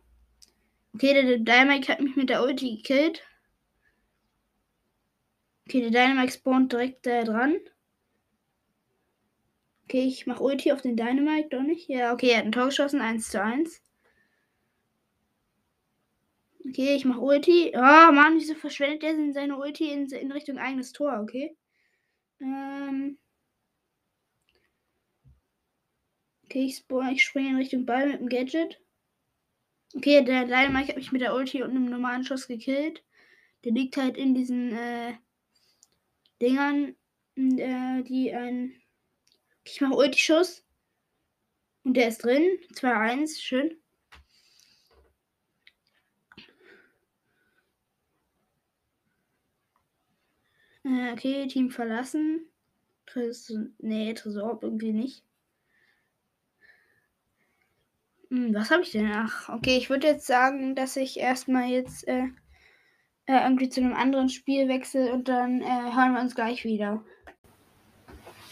Okay, 0.95 1.13
der, 1.13 1.25
der 1.25 1.39
Dynamite 1.39 1.93
hat 1.93 2.01
mich 2.01 2.17
mit 2.17 2.31
der 2.31 2.43
Ulti 2.43 2.77
gekillt. 2.77 3.23
Okay, 5.67 5.81
der 5.83 5.91
Dynamite 5.91 6.33
spawnt 6.33 6.73
direkt 6.73 7.07
äh, 7.07 7.25
dran. 7.25 7.59
Okay, 9.85 10.07
ich 10.07 10.27
mache 10.27 10.43
Ulti 10.43 10.73
auf 10.73 10.83
den 10.83 10.97
Dynamite, 10.97 11.49
doch 11.51 11.63
nicht? 11.63 11.89
Ja, 11.89 12.13
okay, 12.13 12.31
er 12.31 12.39
hat 12.39 12.45
ein 12.47 12.53
Tor 12.53 12.67
geschossen, 12.67 13.01
1 13.01 13.31
zu 13.31 13.43
1. 13.43 13.83
Okay, 16.69 16.97
ich 16.97 17.05
mache 17.05 17.21
Ulti. 17.21 17.73
Oh 17.75 18.13
Mann, 18.13 18.37
wieso 18.37 18.55
verschwendet 18.55 19.05
er 19.05 19.33
seine 19.33 19.57
Ulti 19.57 19.91
in, 19.91 20.07
in 20.07 20.33
Richtung 20.33 20.59
eigenes 20.59 20.93
Tor, 20.93 21.21
okay? 21.21 21.57
Ähm. 22.41 23.19
Okay, 26.45 26.65
ich, 26.65 26.85
ich 27.13 27.25
springe 27.25 27.51
in 27.51 27.57
Richtung 27.57 27.87
Ball 27.87 28.09
mit 28.09 28.21
dem 28.21 28.29
Gadget. 28.29 28.81
Okay, 29.95 30.23
der 30.25 30.45
Dynamite 30.45 30.89
hat 30.89 30.97
mich 30.97 31.13
mit 31.13 31.23
der 31.23 31.35
Ulti 31.35 31.63
und 31.63 31.71
einem 31.71 31.87
normalen 31.87 32.25
Schuss 32.25 32.47
gekillt. 32.47 33.03
Der 33.65 33.73
liegt 33.73 33.97
halt 33.97 34.17
in 34.17 34.35
diesen 34.35 34.73
äh, 34.73 35.15
Dingern, 36.41 36.95
äh, 37.37 38.03
die 38.03 38.33
ein. 38.35 38.75
Ich 39.65 39.81
mache 39.81 39.95
Ulti-Schuss. 39.95 40.65
Und 41.83 41.95
der 41.95 42.09
ist 42.09 42.25
drin. 42.25 42.59
2-1, 42.75 43.41
schön. 43.41 43.77
Äh, 50.87 51.13
okay, 51.13 51.49
Team 51.49 51.71
verlassen. 51.71 52.47
Tresor, 53.07 53.67
nee, 53.79 54.15
Tresor 54.15 54.59
irgendwie 54.63 54.93
nicht. 54.93 55.25
Hm, 58.31 58.55
was 58.55 58.71
habe 58.71 58.83
ich 58.83 58.93
denn? 58.93 59.11
Ach, 59.13 59.49
okay, 59.49 59.77
ich 59.77 59.91
würde 59.91 60.07
jetzt 60.07 60.27
sagen, 60.27 60.77
dass 60.77 60.97
ich 60.97 61.19
erstmal 61.19 61.69
jetzt 61.69 62.07
äh, 62.07 62.27
äh, 63.27 63.43
irgendwie 63.43 63.69
zu 63.69 63.81
einem 63.81 63.95
anderen 63.95 64.29
Spiel 64.29 64.69
wechsle 64.69 65.13
und 65.13 65.29
dann 65.29 65.61
äh, 65.61 65.65
hören 65.67 66.15
wir 66.15 66.21
uns 66.21 66.37
gleich 66.37 66.65
wieder. 66.65 67.05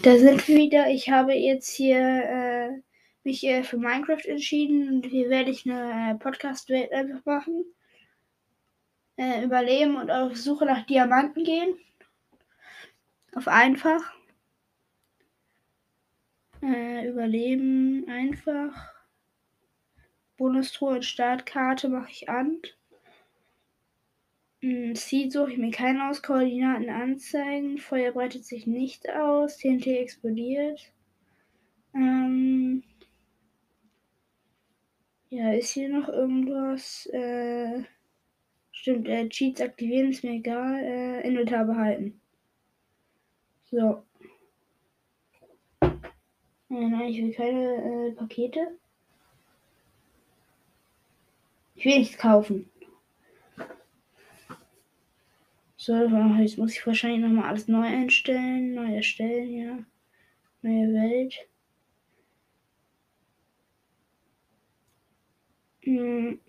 Da 0.03 0.19
sind 0.19 0.47
wir 0.49 0.57
wieder. 0.57 0.89
Ich 0.91 1.11
habe 1.11 1.35
jetzt 1.35 1.69
hier 1.71 1.99
äh, 1.99 2.71
mich 3.23 3.41
für 3.63 3.79
Minecraft 3.79 4.25
entschieden 4.27 4.89
und 4.89 5.07
hier 5.07 5.31
werde 5.31 5.51
ich 5.51 5.71
eine 5.71 6.19
Podcast-Welt 6.19 6.93
einfach 6.93 7.25
machen. 7.25 7.65
Überleben 9.17 9.97
und 9.97 10.11
auf 10.11 10.37
Suche 10.37 10.67
nach 10.67 10.85
Diamanten 10.87 11.45
gehen. 11.45 11.79
Auf 13.35 13.49
einfach. 13.49 14.15
überleben 17.15 18.09
einfach. 18.09 18.93
Bonustruhe 20.37 20.97
und 20.97 21.05
Startkarte 21.05 21.89
mache 21.89 22.11
ich 22.11 22.29
an. 22.29 22.59
Seed 24.61 25.25
hm, 25.25 25.31
suche 25.31 25.53
ich 25.53 25.59
mir 25.59 25.71
keinen 25.71 26.01
aus. 26.01 26.23
Koordinaten 26.23 26.89
anzeigen. 26.91 27.79
Feuer 27.79 28.13
breitet 28.13 28.45
sich 28.45 28.67
nicht 28.67 29.09
aus. 29.11 29.59
TNT 29.59 29.87
explodiert. 29.87 30.93
Ähm 31.95 32.83
ja, 35.29 35.53
ist 35.53 35.71
hier 35.71 35.89
noch 35.89 36.09
irgendwas? 36.09 37.07
Äh 37.13 37.85
stimmt, 38.73 39.09
äh, 39.09 39.29
Cheats 39.29 39.61
aktivieren 39.61 40.11
ist 40.11 40.25
mir 40.25 40.33
egal. 40.33 40.83
Äh, 40.83 41.29
Inventar 41.29 41.65
behalten. 41.65 42.21
So. 43.71 44.05
Äh, 45.81 45.89
nein, 46.69 47.09
ich 47.09 47.23
will 47.23 47.33
keine 47.33 48.09
äh, 48.09 48.13
Pakete. 48.13 48.79
Ich 51.75 51.85
will 51.85 51.99
nichts 51.99 52.19
kaufen. 52.19 52.71
So, 55.77 55.93
jetzt 56.39 56.57
muss 56.57 56.73
ich 56.73 56.87
wahrscheinlich 56.87 57.21
nochmal 57.21 57.51
alles 57.51 57.69
neu 57.69 57.83
einstellen. 57.87 58.75
Neu 58.75 58.95
erstellen, 58.95 59.53
ja. 59.53 59.79
Neue 60.63 60.95
Welt. 60.95 61.47
Hm. 65.83 66.41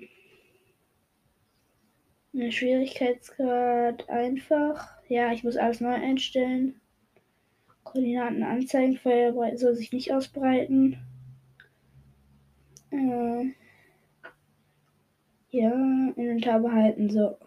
Schwierigkeitsgrad 2.49 4.10
einfach. 4.10 4.89
Ja, 5.10 5.34
ich 5.34 5.43
muss 5.43 5.58
alles 5.58 5.82
neu 5.82 5.93
einstellen. 5.93 6.80
Koordinaten 7.95 8.43
anzeigen. 8.43 8.97
Feuer 8.97 9.34
soll 9.58 9.73
sich 9.75 9.93
nicht 9.93 10.12
ausbreiten. 10.12 10.97
Äh, 12.91 13.45
ja, 15.51 15.71
Inventar 16.17 16.60
behalten. 16.60 17.10
So. 17.10 17.38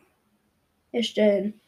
Erstellen. 0.90 1.60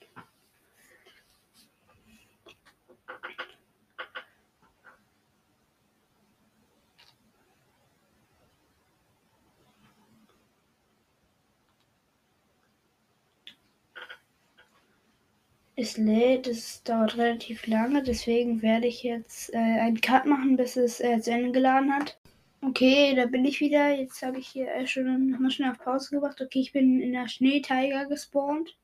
Es 15.80 15.96
lädt, 15.96 16.46
es 16.46 16.82
dauert 16.82 17.16
relativ 17.16 17.66
lange, 17.66 18.02
deswegen 18.02 18.60
werde 18.60 18.86
ich 18.86 19.02
jetzt 19.02 19.54
äh, 19.54 19.56
einen 19.56 19.98
Cut 20.02 20.26
machen, 20.26 20.58
bis 20.58 20.76
es 20.76 21.00
äh, 21.00 21.18
zu 21.22 21.30
Ende 21.30 21.52
geladen 21.52 21.90
hat. 21.90 22.20
Okay, 22.60 23.14
da 23.14 23.24
bin 23.24 23.46
ich 23.46 23.60
wieder. 23.60 23.90
Jetzt 23.90 24.20
habe 24.20 24.40
ich 24.40 24.48
hier 24.48 24.70
äh, 24.70 24.86
schon 24.86 25.30
mal 25.40 25.50
schnell 25.50 25.70
auf 25.70 25.78
Pause 25.78 26.10
gemacht. 26.10 26.38
Okay, 26.38 26.60
ich 26.60 26.72
bin 26.74 27.00
in 27.00 27.14
der 27.14 27.28
Schneetiger 27.28 28.04
gespawnt. 28.04 28.76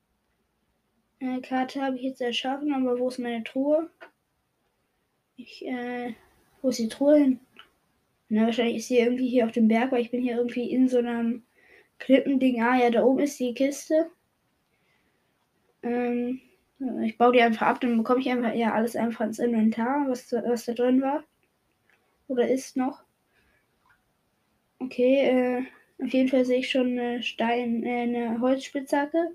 Eine 1.21 1.43
Karte 1.43 1.83
habe 1.83 1.97
ich 1.97 2.03
jetzt 2.03 2.23
erschaffen, 2.23 2.73
aber 2.73 2.99
wo 2.99 3.09
ist 3.09 3.19
meine 3.19 3.45
Truhe? 3.45 3.91
Ich, 5.37 5.67
äh, 5.67 6.15
wo 6.63 6.71
ist 6.71 6.79
die 6.79 6.89
Truhe 6.89 7.19
hin? 7.19 7.41
Na, 8.31 8.47
wahrscheinlich 8.47 8.77
ist 8.79 8.89
sie 8.89 9.01
irgendwie 9.01 9.29
hier 9.29 9.45
auf 9.45 9.53
dem 9.53 9.69
Berg, 9.69 9.93
weil 9.93 10.01
ich 10.01 10.11
bin 10.11 10.23
hier 10.23 10.39
irgendwie 10.39 10.71
in 10.71 10.89
so 10.89 10.97
einem 10.97 11.43
Klippending. 11.99 12.63
Ah, 12.63 12.79
ja, 12.79 12.89
da 12.89 13.05
oben 13.05 13.19
ist 13.19 13.39
die 13.39 13.53
Kiste. 13.53 14.11
Ähm, 15.83 16.41
ich 17.03 17.17
baue 17.17 17.33
die 17.33 17.41
einfach 17.43 17.67
ab, 17.67 17.81
dann 17.81 17.97
bekomme 17.97 18.21
ich 18.21 18.31
einfach 18.31 18.55
ja 18.55 18.75
alles 18.75 18.97
einfach 18.97 19.25
ins 19.25 19.39
Inventar, 19.39 20.07
was, 20.09 20.33
was 20.33 20.67
da 20.67 20.75
drin 20.75 21.01
war. 21.01 21.25
Oder 22.29 22.49
ist 22.49 22.77
noch. 22.77 23.03
Okay, 24.79 25.27
äh, 25.27 26.05
auf 26.05 26.13
jeden 26.13 26.29
Fall 26.29 26.45
sehe 26.45 26.59
ich 26.59 26.71
schon 26.71 26.99
eine 26.99 27.23
Stein, 27.23 27.83
äh, 27.83 28.03
eine 28.03 28.41
Holzspitzhacke. 28.41 29.35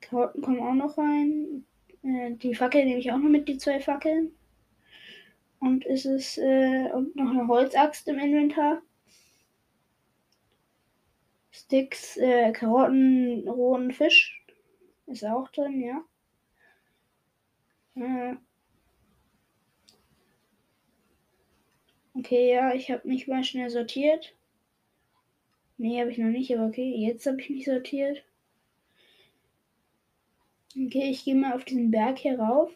Karotten 0.00 0.42
kommen 0.42 0.60
auch 0.60 0.74
noch 0.74 0.98
rein. 0.98 1.64
Äh, 2.02 2.32
die 2.36 2.54
Fackel 2.54 2.84
nehme 2.84 3.00
ich 3.00 3.10
auch 3.10 3.18
noch 3.18 3.28
mit, 3.28 3.48
die 3.48 3.58
zwei 3.58 3.80
Fackeln. 3.80 4.32
Und 5.58 5.84
ist 5.84 6.06
es 6.06 6.38
äh, 6.38 6.90
und 6.94 7.16
noch 7.16 7.30
eine 7.30 7.48
Holzaxt 7.48 8.08
im 8.08 8.18
Inventar. 8.18 8.82
Sticks, 11.50 12.16
äh, 12.16 12.52
Karotten, 12.52 13.48
rohen 13.48 13.92
Fisch. 13.92 14.39
Ist 15.10 15.24
auch 15.24 15.48
drin, 15.50 15.80
ja. 15.80 16.04
Äh, 17.96 18.36
okay, 22.14 22.52
ja, 22.54 22.72
ich 22.74 22.92
habe 22.92 23.08
mich 23.08 23.26
mal 23.26 23.42
schnell 23.42 23.70
sortiert. 23.70 24.36
Nee, 25.78 26.00
habe 26.00 26.12
ich 26.12 26.18
noch 26.18 26.28
nicht, 26.28 26.54
aber 26.54 26.68
okay, 26.68 26.94
jetzt 26.94 27.26
habe 27.26 27.40
ich 27.40 27.50
mich 27.50 27.64
sortiert. 27.64 28.22
Okay, 30.76 31.10
ich 31.10 31.24
gehe 31.24 31.34
mal 31.34 31.54
auf 31.54 31.64
diesen 31.64 31.90
Berg 31.90 32.18
hier 32.18 32.38
rauf. 32.38 32.70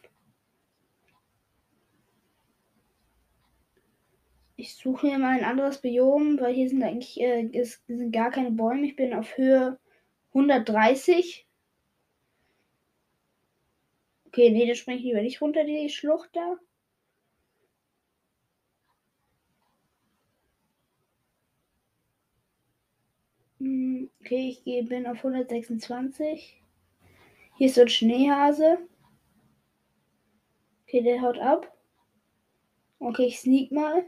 Ich 4.56 4.74
suche 4.74 5.06
mir 5.06 5.18
mal 5.18 5.38
ein 5.38 5.44
anderes 5.44 5.78
Biom, 5.78 6.40
weil 6.40 6.54
hier 6.54 6.68
sind 6.68 6.82
eigentlich 6.82 7.20
äh, 7.20 7.48
es 7.52 7.80
sind 7.86 8.10
gar 8.10 8.32
keine 8.32 8.50
Bäume. 8.50 8.86
Ich 8.86 8.96
bin 8.96 9.14
auf 9.14 9.36
Höhe 9.36 9.78
130. 10.30 11.43
Okay, 14.34 14.50
nee, 14.50 14.66
da 14.66 14.74
springe 14.74 14.98
ich 14.98 15.04
lieber 15.04 15.22
nicht 15.22 15.40
runter, 15.40 15.62
die 15.62 15.88
Schlucht 15.88 16.30
da. 16.32 16.56
Hm, 23.60 24.10
okay, 24.20 24.58
ich 24.64 24.88
bin 24.88 25.06
auf 25.06 25.18
126. 25.18 26.60
Hier 27.58 27.66
ist 27.68 27.76
so 27.76 27.82
ein 27.82 27.88
Schneehase. 27.88 28.78
Okay, 30.82 31.02
der 31.02 31.22
haut 31.22 31.38
ab. 31.38 31.72
Okay, 32.98 33.26
ich 33.26 33.38
sneak 33.38 33.70
mal. 33.70 34.04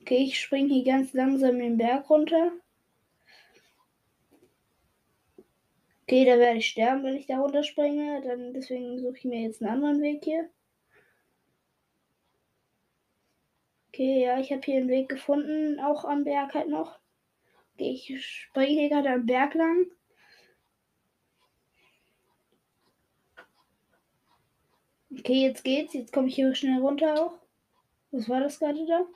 Okay, 0.00 0.24
ich 0.24 0.40
springe 0.40 0.72
hier 0.72 0.84
ganz 0.84 1.12
langsam 1.12 1.58
den 1.58 1.76
Berg 1.76 2.08
runter. 2.08 2.52
Okay, 6.06 6.26
da 6.26 6.38
werde 6.38 6.58
ich 6.58 6.68
sterben, 6.68 7.02
wenn 7.02 7.16
ich 7.16 7.26
da 7.26 7.38
runterspringe. 7.38 8.20
Dann 8.22 8.52
deswegen 8.52 8.98
suche 8.98 9.16
ich 9.16 9.24
mir 9.24 9.40
jetzt 9.40 9.62
einen 9.62 9.72
anderen 9.72 10.02
Weg 10.02 10.22
hier. 10.22 10.50
Okay, 13.88 14.24
ja, 14.24 14.38
ich 14.38 14.52
habe 14.52 14.60
hier 14.62 14.76
einen 14.76 14.88
Weg 14.88 15.08
gefunden, 15.08 15.80
auch 15.80 16.04
am 16.04 16.24
Berg 16.24 16.52
halt 16.52 16.68
noch. 16.68 16.98
Okay, 17.74 17.90
ich 17.92 18.26
springe 18.26 18.80
hier 18.80 18.88
gerade 18.90 19.10
am 19.10 19.24
Berg 19.24 19.54
lang. 19.54 19.86
Okay, 25.10 25.42
jetzt 25.42 25.64
geht's. 25.64 25.94
Jetzt 25.94 26.12
komme 26.12 26.28
ich 26.28 26.34
hier 26.34 26.54
schnell 26.54 26.80
runter 26.80 27.14
auch. 27.24 27.38
Was 28.10 28.28
war 28.28 28.40
das 28.40 28.58
gerade 28.58 28.84
da? 28.84 29.06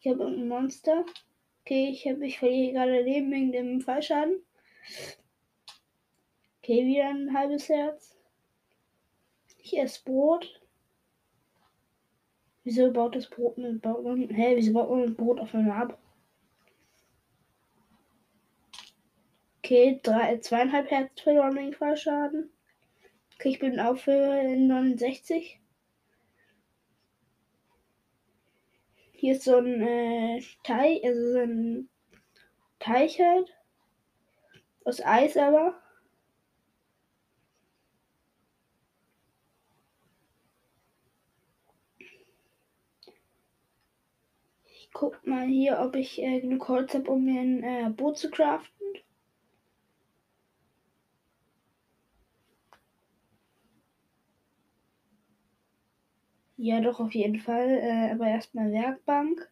Ich 0.00 0.06
habe 0.08 0.26
ein 0.26 0.46
Monster. 0.46 1.06
Okay, 1.64 1.90
ich 1.90 2.06
habe 2.08 2.26
ich 2.26 2.40
verliere 2.40 2.72
gerade 2.72 3.02
Leben 3.02 3.30
wegen 3.30 3.52
dem 3.52 3.80
Fallschaden. 3.80 4.42
Okay, 6.58 6.84
wieder 6.86 7.08
ein 7.08 7.32
halbes 7.32 7.68
Herz. 7.68 8.16
Ich 9.58 9.78
esse 9.78 10.02
Brot. 10.04 10.60
Wieso 12.64 12.92
baut 12.92 13.14
das 13.14 13.30
Brot 13.30 13.58
mit 13.58 13.80
baut 13.80 14.02
man, 14.04 14.28
Hä, 14.28 14.56
wieso 14.56 14.72
baut 14.72 14.90
man 14.90 15.14
Brot 15.14 15.38
auf 15.38 15.54
einmal 15.54 15.82
ab? 15.82 15.98
Okay, 19.58 20.00
drei, 20.02 20.38
zweieinhalb 20.38 20.90
Herz 20.90 21.20
verloren 21.20 21.54
wegen 21.54 21.72
Fallschaden. 21.72 22.50
Okay, 23.36 23.50
ich 23.50 23.60
bin 23.60 23.78
auf 23.78 24.06
Höhe 24.06 24.56
69. 24.56 25.61
Hier 29.22 29.34
ist 29.36 29.44
so 29.44 29.56
ein 29.56 29.80
äh, 29.80 30.42
Teich, 30.64 31.04
also 31.04 31.32
so 31.32 31.38
ein 31.38 31.88
Teich 32.80 33.20
halt. 33.20 33.56
Aus 34.84 35.00
Eis 35.00 35.36
aber. 35.36 35.80
Ich 44.64 44.90
guck 44.92 45.24
mal 45.24 45.46
hier, 45.46 45.78
ob 45.78 45.94
ich 45.94 46.20
äh, 46.20 46.40
genug 46.40 46.66
Holz 46.66 46.92
habe, 46.92 47.08
um 47.08 47.24
mir 47.24 47.42
ein 47.42 47.62
äh, 47.62 47.90
Boot 47.90 48.18
zu 48.18 48.28
craften. 48.28 48.81
Ja, 56.62 56.80
doch, 56.80 56.98
auf 57.00 57.12
jeden 57.12 57.40
Fall. 57.40 57.68
Äh, 57.82 58.12
aber 58.12 58.26
erstmal 58.28 58.70
Werkbank. 58.72 59.50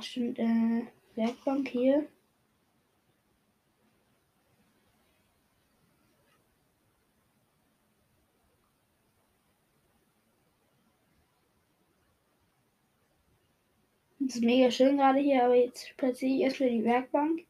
Stimmt, 0.00 0.38
äh, 0.38 0.82
Werkbank 1.16 1.68
hier. 1.68 2.06
Das 14.18 14.34
ist 14.34 14.42
mega 14.42 14.70
schön 14.70 14.96
gerade 14.96 15.20
hier, 15.20 15.44
aber 15.44 15.54
jetzt 15.54 15.96
platziere 15.96 16.34
ich 16.34 16.40
erstmal 16.42 16.70
die 16.70 16.84
Werkbank. 16.84 17.46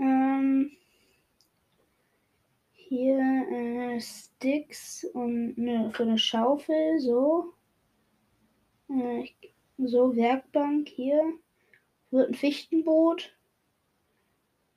Ähm, 0.00 0.72
hier 2.88 3.18
äh, 3.50 4.00
Sticks 4.00 5.04
und 5.04 5.56
eine, 5.58 5.90
für 5.90 6.04
eine 6.04 6.18
Schaufel, 6.18 6.98
so. 7.00 7.54
Äh, 8.88 9.28
so, 9.78 10.16
Werkbank 10.16 10.88
hier. 10.88 11.32
Wird 12.10 12.30
ein 12.30 12.34
Fichtenboot. 12.34 13.36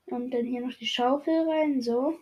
Und 0.07 0.31
dann 0.31 0.45
hier 0.45 0.61
noch 0.61 0.73
die 0.73 0.87
Schaufel 0.87 1.47
rein, 1.49 1.81
so. 1.81 2.17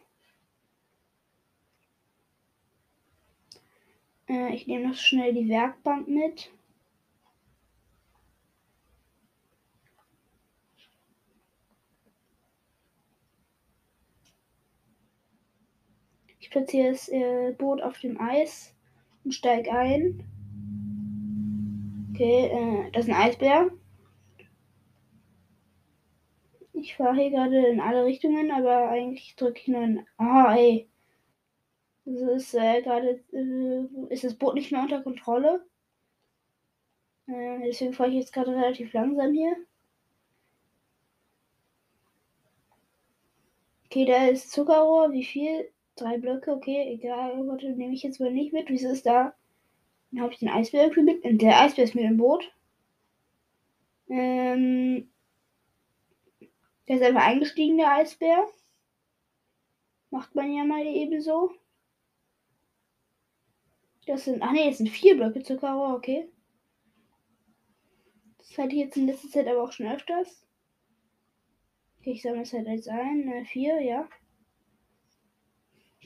Äh, 4.28 4.54
ich 4.54 4.67
nehme 4.67 4.89
noch 4.89 4.95
schnell 4.95 5.34
die 5.34 5.47
Werkbank 5.47 6.08
mit. 6.08 6.52
Ich 16.48 16.52
platziere 16.52 16.92
das 16.92 17.10
äh, 17.10 17.52
Boot 17.58 17.82
auf 17.82 18.00
dem 18.00 18.21
Eis 18.21 18.74
und 19.26 19.34
steige 19.34 19.69
ein. 19.69 20.24
Okay, 22.13 22.46
äh, 22.48 22.92
das 22.92 23.04
ist 23.04 23.10
ein 23.13 23.21
Eisbär. 23.21 23.69
Ich 26.71 26.96
fahre 26.96 27.15
hier 27.15 27.32
gerade 27.32 27.67
in 27.67 27.82
alle 27.82 28.06
Richtungen, 28.06 28.50
aber 28.52 28.88
eigentlich 28.88 29.36
drücke 29.36 29.60
ich 29.60 29.67
nur 29.67 29.82
in. 29.82 30.06
Ah, 30.15 30.56
ey. 30.56 30.88
Das 32.06 32.21
ist 32.21 32.54
äh, 32.54 32.82
gerade. 32.82 33.21
Äh, 33.34 34.13
ist 34.13 34.24
das 34.24 34.36
Boot 34.36 34.54
nicht 34.54 34.71
mehr 34.71 34.84
unter 34.84 35.02
Kontrolle? 35.02 35.65
Äh, 37.28 37.60
deswegen 37.65 37.92
fahre 37.92 38.10
ich 38.10 38.15
jetzt 38.15 38.32
gerade 38.32 38.56
relativ 38.56 38.94
langsam 38.94 39.34
hier. 39.34 39.54
Okay, 43.88 44.06
da 44.06 44.28
ist 44.28 44.50
Zuckerrohr. 44.50 45.12
Wie 45.12 45.26
viel? 45.26 45.69
Drei 45.98 46.19
Blöcke, 46.19 46.52
okay, 46.52 46.93
egal. 46.93 47.48
Warte, 47.48 47.71
nehme 47.71 47.93
ich 47.93 48.04
jetzt 48.04 48.19
mal 48.19 48.31
nicht 48.31 48.54
mit. 48.54 48.69
Wieso 48.69 48.89
ist 48.89 49.06
da? 49.06 49.33
Dann 50.12 50.21
habe 50.21 50.31
ich 50.31 50.39
den 50.39 50.50
Eisbär 50.50 50.83
irgendwie 50.83 51.02
mit. 51.02 51.23
Und 51.23 51.41
der 51.41 51.60
Eisbär 51.60 51.83
ist 51.83 51.95
mit 51.95 52.06
im 52.06 52.17
Boot. 52.17 52.50
Ähm, 54.08 55.10
der 56.87 56.95
ist 56.95 57.04
einfach 57.04 57.25
eingestiegen, 57.25 57.77
der 57.77 57.91
Eisbär. 57.91 58.48
Macht 60.12 60.35
man 60.35 60.54
ja 60.54 60.63
mal 60.63 60.85
eben 60.85 61.19
so. 61.19 61.52
Das 64.06 64.23
sind, 64.23 64.41
ach 64.41 64.54
nee, 64.54 64.69
das 64.69 64.77
sind 64.77 64.89
vier 64.89 65.17
Blöcke 65.17 65.43
Zuckerrohr, 65.43 65.95
okay. 65.95 66.29
Das 68.37 68.58
hatte 68.58 68.69
ich 68.69 68.81
jetzt 68.81 68.95
in 68.95 69.08
letzter 69.08 69.29
Zeit 69.29 69.48
aber 69.48 69.63
auch 69.63 69.71
schon 69.73 69.87
öfters. 69.87 70.45
Okay, 72.00 72.12
ich 72.12 72.21
sammle 72.21 72.43
es 72.43 72.54
halt 72.54 72.67
jetzt 72.67 72.87
ein. 72.87 73.27
Äh, 73.33 73.45
vier, 73.45 73.81
ja. 73.81 74.08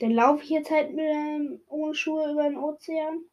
Dann 0.00 0.10
laufe 0.12 0.42
ich 0.44 0.50
jetzt 0.50 0.70
halt 0.70 0.92
mit, 0.94 1.04
ähm, 1.04 1.60
ohne 1.68 1.94
Schuhe 1.94 2.30
über 2.32 2.44
den 2.44 2.58
Ozean. 2.58 3.24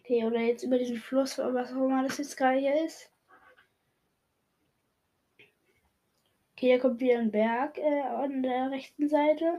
Okay, 0.00 0.24
oder 0.24 0.40
jetzt 0.40 0.62
über 0.64 0.78
diesen 0.78 0.98
Fluss, 0.98 1.38
was 1.38 1.72
auch 1.72 1.84
immer 1.84 2.02
das 2.02 2.18
jetzt 2.18 2.36
gerade 2.36 2.58
hier 2.58 2.84
ist. 2.84 3.10
Okay, 6.52 6.76
da 6.76 6.78
kommt 6.78 7.00
wieder 7.00 7.18
ein 7.18 7.30
Berg 7.30 7.78
äh, 7.78 8.00
an 8.02 8.42
der 8.42 8.70
rechten 8.70 9.08
Seite. 9.08 9.58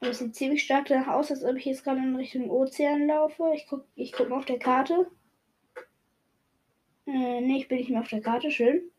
Das 0.00 0.18
sieht 0.18 0.34
ziemlich 0.34 0.62
stark 0.62 0.86
danach 0.86 1.08
aus, 1.08 1.30
als 1.30 1.44
ob 1.44 1.56
ich 1.56 1.66
jetzt 1.66 1.84
gerade 1.84 2.00
in 2.00 2.16
Richtung 2.16 2.50
Ozean 2.50 3.06
laufe. 3.06 3.52
Ich 3.54 3.66
gucke 3.66 3.86
ich 3.96 4.12
guck 4.12 4.30
mal 4.30 4.38
auf 4.38 4.46
der 4.46 4.58
Karte. 4.58 5.10
Äh, 7.06 7.40
nee, 7.42 7.58
ich 7.58 7.68
bin 7.68 7.78
nicht 7.78 7.90
mehr 7.90 8.00
auf 8.00 8.08
der 8.08 8.22
Karte. 8.22 8.50
Schön. 8.50 8.90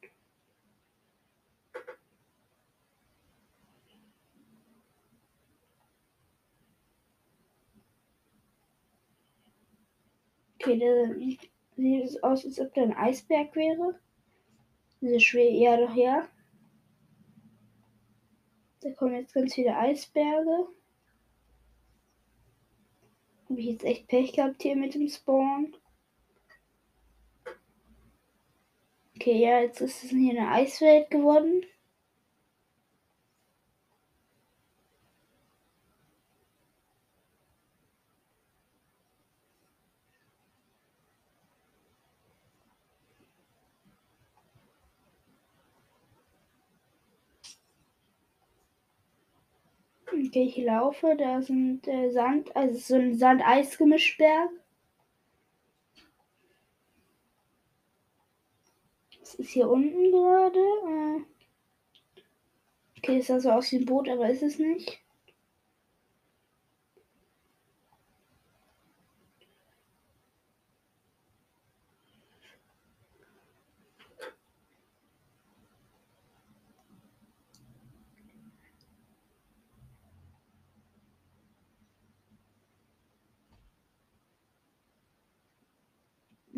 Okay, 10.60 10.78
der 10.78 11.16
sieht 11.76 12.24
aus, 12.24 12.46
als 12.46 12.60
ob 12.60 12.74
da 12.76 12.84
ein 12.84 12.94
Eisberg 12.96 13.56
wäre. 13.56 14.00
Diese 15.02 15.20
schwer, 15.20 15.52
ja 15.52 15.78
doch, 15.78 15.96
ja. 15.96 16.28
Da 18.82 18.92
kommen 18.92 19.16
jetzt 19.16 19.34
ganz 19.34 19.56
viele 19.56 19.76
Eisberge. 19.76 20.68
Habe 23.52 23.60
ich 23.60 23.68
jetzt 23.68 23.84
echt 23.84 24.08
Pech 24.08 24.32
gehabt 24.32 24.62
hier 24.62 24.78
mit 24.78 24.94
dem 24.94 25.10
Spawn. 25.10 25.76
Okay, 29.14 29.42
ja, 29.42 29.60
jetzt 29.60 29.82
ist 29.82 30.06
es 30.06 30.12
hier 30.12 30.40
eine 30.40 30.50
Eiswelt 30.54 31.12
geworden. 31.12 31.66
Okay, 50.32 50.44
ich 50.46 50.58
laufe, 50.64 51.18
da 51.18 51.42
sind 51.42 51.86
äh, 51.90 52.10
Sand, 52.10 52.56
also 52.56 52.80
so 52.80 52.96
ein 52.96 53.18
Sand-Eis-Gemischberg. 53.18 54.50
Das 59.20 59.36
ist 59.36 59.50
hier 59.50 59.70
unten 59.70 60.10
gerade. 60.10 60.58
Äh 60.58 61.22
okay, 62.98 63.18
das 63.18 63.28
sah 63.28 63.40
so 63.42 63.52
aus 63.52 63.74
wie 63.74 63.80
ein 63.80 63.86
Boot, 63.86 64.08
aber 64.08 64.30
ist 64.30 64.42
es 64.42 64.58
nicht. 64.58 65.01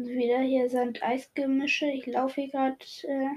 Wieder 0.07 0.39
hier 0.41 0.69
Sand-Eis-Gemische. 0.69 1.87
Ich 1.87 2.05
laufe 2.05 2.41
hier 2.41 2.51
gerade. 2.51 2.77
Äh, 3.03 3.29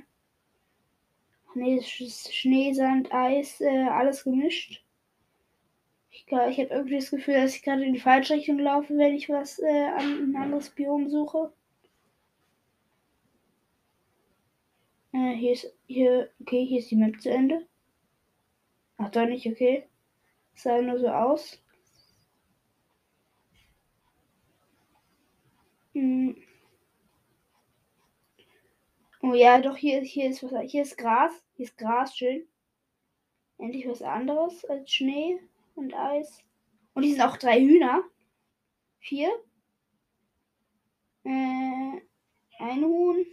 nee, 1.54 1.80
Schnee, 1.82 2.72
Sand, 2.72 3.12
Eis, 3.12 3.60
äh, 3.60 3.88
alles 3.88 4.24
gemischt. 4.24 4.84
Ich, 6.10 6.26
ich 6.26 6.32
habe 6.32 6.70
irgendwie 6.70 6.96
das 6.96 7.10
Gefühl, 7.10 7.34
dass 7.34 7.54
ich 7.56 7.62
gerade 7.62 7.84
in 7.84 7.92
die 7.92 8.00
falsche 8.00 8.34
Richtung 8.34 8.58
laufe, 8.58 8.96
wenn 8.96 9.14
ich 9.14 9.28
was 9.28 9.58
äh, 9.58 9.88
an 9.96 10.30
ein 10.30 10.36
anderes 10.36 10.70
Biom 10.70 11.08
suche. 11.10 11.52
Äh, 15.12 15.34
hier 15.34 15.52
ist 15.52 15.72
hier, 15.86 16.30
okay, 16.40 16.64
hier 16.66 16.78
ist 16.78 16.90
die 16.90 16.96
Map 16.96 17.20
zu 17.20 17.30
Ende. 17.30 17.66
Ach, 18.98 19.10
doch 19.10 19.26
nicht, 19.26 19.46
okay. 19.46 19.84
sah 20.54 20.80
nur 20.80 20.98
so 20.98 21.08
aus. 21.08 21.62
Hm. 25.94 26.36
Oh 29.28 29.34
ja, 29.34 29.60
doch, 29.60 29.76
hier, 29.76 30.02
hier 30.02 30.30
ist 30.30 30.44
was. 30.44 30.70
Hier 30.70 30.82
ist 30.82 30.96
Gras. 30.96 31.32
Hier 31.56 31.64
ist 31.66 31.76
Gras, 31.76 32.16
schön. 32.16 32.46
Endlich 33.58 33.88
was 33.88 34.00
anderes 34.00 34.64
als 34.66 34.92
Schnee 34.92 35.40
und 35.74 35.94
Eis. 35.94 36.44
Und 36.94 37.02
hier 37.02 37.16
sind 37.16 37.24
auch 37.24 37.36
drei 37.36 37.58
Hühner. 37.58 38.04
Vier. 39.00 39.28
Äh, 41.24 42.00
ein 42.60 42.84
Huhn. 42.84 43.26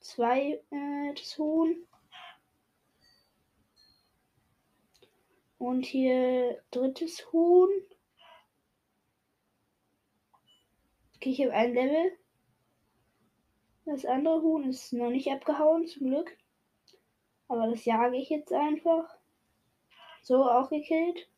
Zwei, 0.00 0.58
äh, 0.70 1.14
das 1.14 1.36
Huhn. 1.36 1.76
Und 5.58 5.84
hier 5.84 6.62
drittes 6.70 7.30
Huhn. 7.30 7.68
Okay, 11.16 11.28
ich 11.28 11.42
habe 11.42 11.52
ein 11.52 11.74
Level. 11.74 12.19
Das 13.90 14.04
andere 14.04 14.40
Huhn 14.40 14.68
ist 14.68 14.92
noch 14.92 15.10
nicht 15.10 15.32
abgehauen, 15.32 15.84
zum 15.84 16.06
Glück. 16.06 16.38
Aber 17.48 17.66
das 17.66 17.84
jage 17.84 18.16
ich 18.18 18.30
jetzt 18.30 18.52
einfach. 18.52 19.18
So, 20.22 20.48
auch 20.48 20.70
gekillt. 20.70 21.28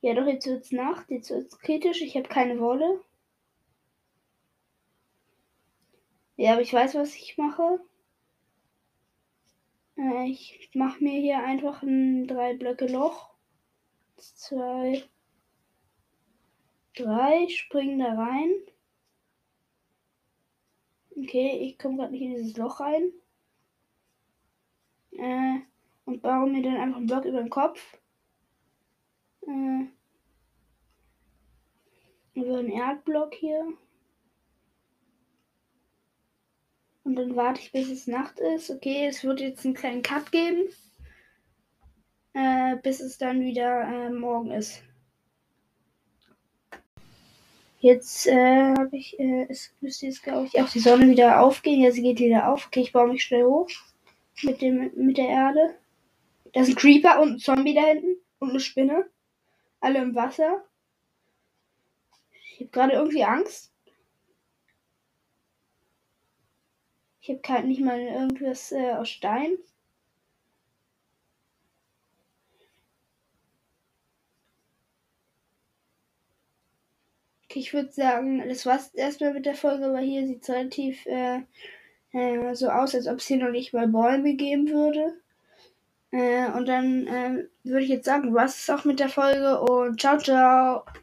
Ja, 0.00 0.14
doch, 0.14 0.26
jetzt 0.26 0.46
wird's 0.46 0.70
Nacht. 0.70 1.10
Jetzt 1.10 1.30
wird's 1.30 1.58
kritisch. 1.58 2.02
Ich 2.02 2.16
habe 2.16 2.28
keine 2.28 2.60
Wolle. 2.60 3.00
Ja, 6.36 6.52
aber 6.52 6.62
ich 6.62 6.72
weiß, 6.72 6.94
was 6.94 7.16
ich 7.16 7.36
mache. 7.36 7.80
Äh, 9.96 10.28
ich 10.28 10.70
mache 10.74 11.02
mir 11.02 11.20
hier 11.20 11.42
einfach 11.42 11.82
ein 11.82 12.28
drei 12.28 12.54
Blöcke 12.54 12.86
Loch. 12.86 13.34
Zwei, 14.18 15.02
drei, 16.94 17.48
springen 17.48 17.98
da 17.98 18.14
rein. 18.14 18.50
Okay, 21.16 21.58
ich 21.60 21.78
komme 21.78 21.96
gerade 21.96 22.12
nicht 22.12 22.22
in 22.22 22.34
dieses 22.34 22.56
Loch 22.56 22.80
rein. 22.80 23.12
Äh, 25.12 25.60
und 26.04 26.22
baue 26.22 26.50
mir 26.50 26.62
dann 26.62 26.76
einfach 26.76 26.96
einen 26.96 27.06
Block 27.06 27.24
über 27.24 27.40
den 27.40 27.50
Kopf. 27.50 27.98
Äh, 29.46 29.86
über 32.34 32.58
einen 32.58 32.70
Erdblock 32.70 33.34
hier. 33.34 33.72
Und 37.04 37.16
dann 37.16 37.36
warte 37.36 37.60
ich, 37.60 37.72
bis 37.72 37.90
es 37.90 38.06
Nacht 38.06 38.38
ist. 38.40 38.70
Okay, 38.70 39.06
es 39.06 39.22
wird 39.24 39.40
jetzt 39.40 39.64
einen 39.64 39.74
kleinen 39.74 40.02
Cut 40.02 40.32
geben. 40.32 40.68
Äh, 42.32 42.76
bis 42.76 43.00
es 43.00 43.18
dann 43.18 43.40
wieder 43.42 43.82
äh, 43.82 44.10
morgen 44.10 44.50
ist. 44.50 44.82
Jetzt 47.82 48.28
äh, 48.28 48.74
habe 48.76 48.96
ich, 48.96 49.18
äh, 49.18 49.48
es 49.48 49.74
müsste 49.80 50.06
jetzt, 50.06 50.22
glaube 50.22 50.46
ich, 50.46 50.60
auch 50.60 50.68
die 50.68 50.78
Sonne 50.78 51.08
wieder 51.08 51.40
aufgehen. 51.40 51.80
Ja, 51.80 51.90
sie 51.90 52.02
geht 52.02 52.20
wieder 52.20 52.48
auf. 52.48 52.68
Okay, 52.68 52.82
ich 52.82 52.92
baue 52.92 53.08
mich 53.08 53.24
schnell 53.24 53.44
hoch 53.44 53.68
mit, 54.42 54.62
dem, 54.62 54.92
mit 54.94 55.18
der 55.18 55.26
Erde. 55.26 55.74
Da 56.52 56.60
ist 56.60 56.68
ein 56.68 56.76
Creeper 56.76 57.20
und 57.20 57.32
ein 57.32 57.38
Zombie 57.40 57.74
da 57.74 57.80
hinten 57.82 58.18
und 58.38 58.50
eine 58.50 58.60
Spinne. 58.60 59.10
Alle 59.80 59.98
im 59.98 60.14
Wasser. 60.14 60.64
Ich 62.52 62.60
habe 62.60 62.70
gerade 62.70 62.92
irgendwie 62.92 63.24
Angst. 63.24 63.72
Ich 67.20 67.30
habe 67.30 67.40
halt 67.48 67.66
nicht 67.66 67.80
mal 67.80 67.98
irgendwas 67.98 68.70
äh, 68.70 68.92
aus 68.92 69.08
Stein. 69.08 69.58
Okay, 77.52 77.60
ich 77.60 77.74
würde 77.74 77.92
sagen, 77.92 78.42
das 78.48 78.64
war's 78.64 78.94
erstmal 78.94 79.34
mit 79.34 79.44
der 79.44 79.54
Folge, 79.54 79.84
aber 79.84 79.98
hier 79.98 80.26
sieht 80.26 80.42
es 80.42 80.48
relativ 80.48 81.04
äh, 81.04 81.40
äh, 82.12 82.54
so 82.54 82.70
aus, 82.70 82.94
als 82.94 83.06
ob 83.06 83.18
es 83.18 83.26
hier 83.26 83.36
noch 83.36 83.50
nicht 83.50 83.74
mal 83.74 83.88
Bäume 83.88 84.32
geben 84.36 84.70
würde. 84.70 85.20
Äh, 86.12 86.50
und 86.52 86.66
dann 86.66 87.06
äh, 87.06 87.44
würde 87.62 87.84
ich 87.84 87.90
jetzt 87.90 88.06
sagen, 88.06 88.32
was 88.32 88.56
ist 88.56 88.70
auch 88.70 88.86
mit 88.86 89.00
der 89.00 89.10
Folge 89.10 89.60
und 89.60 90.00
ciao, 90.00 90.16
ciao. 90.16 90.84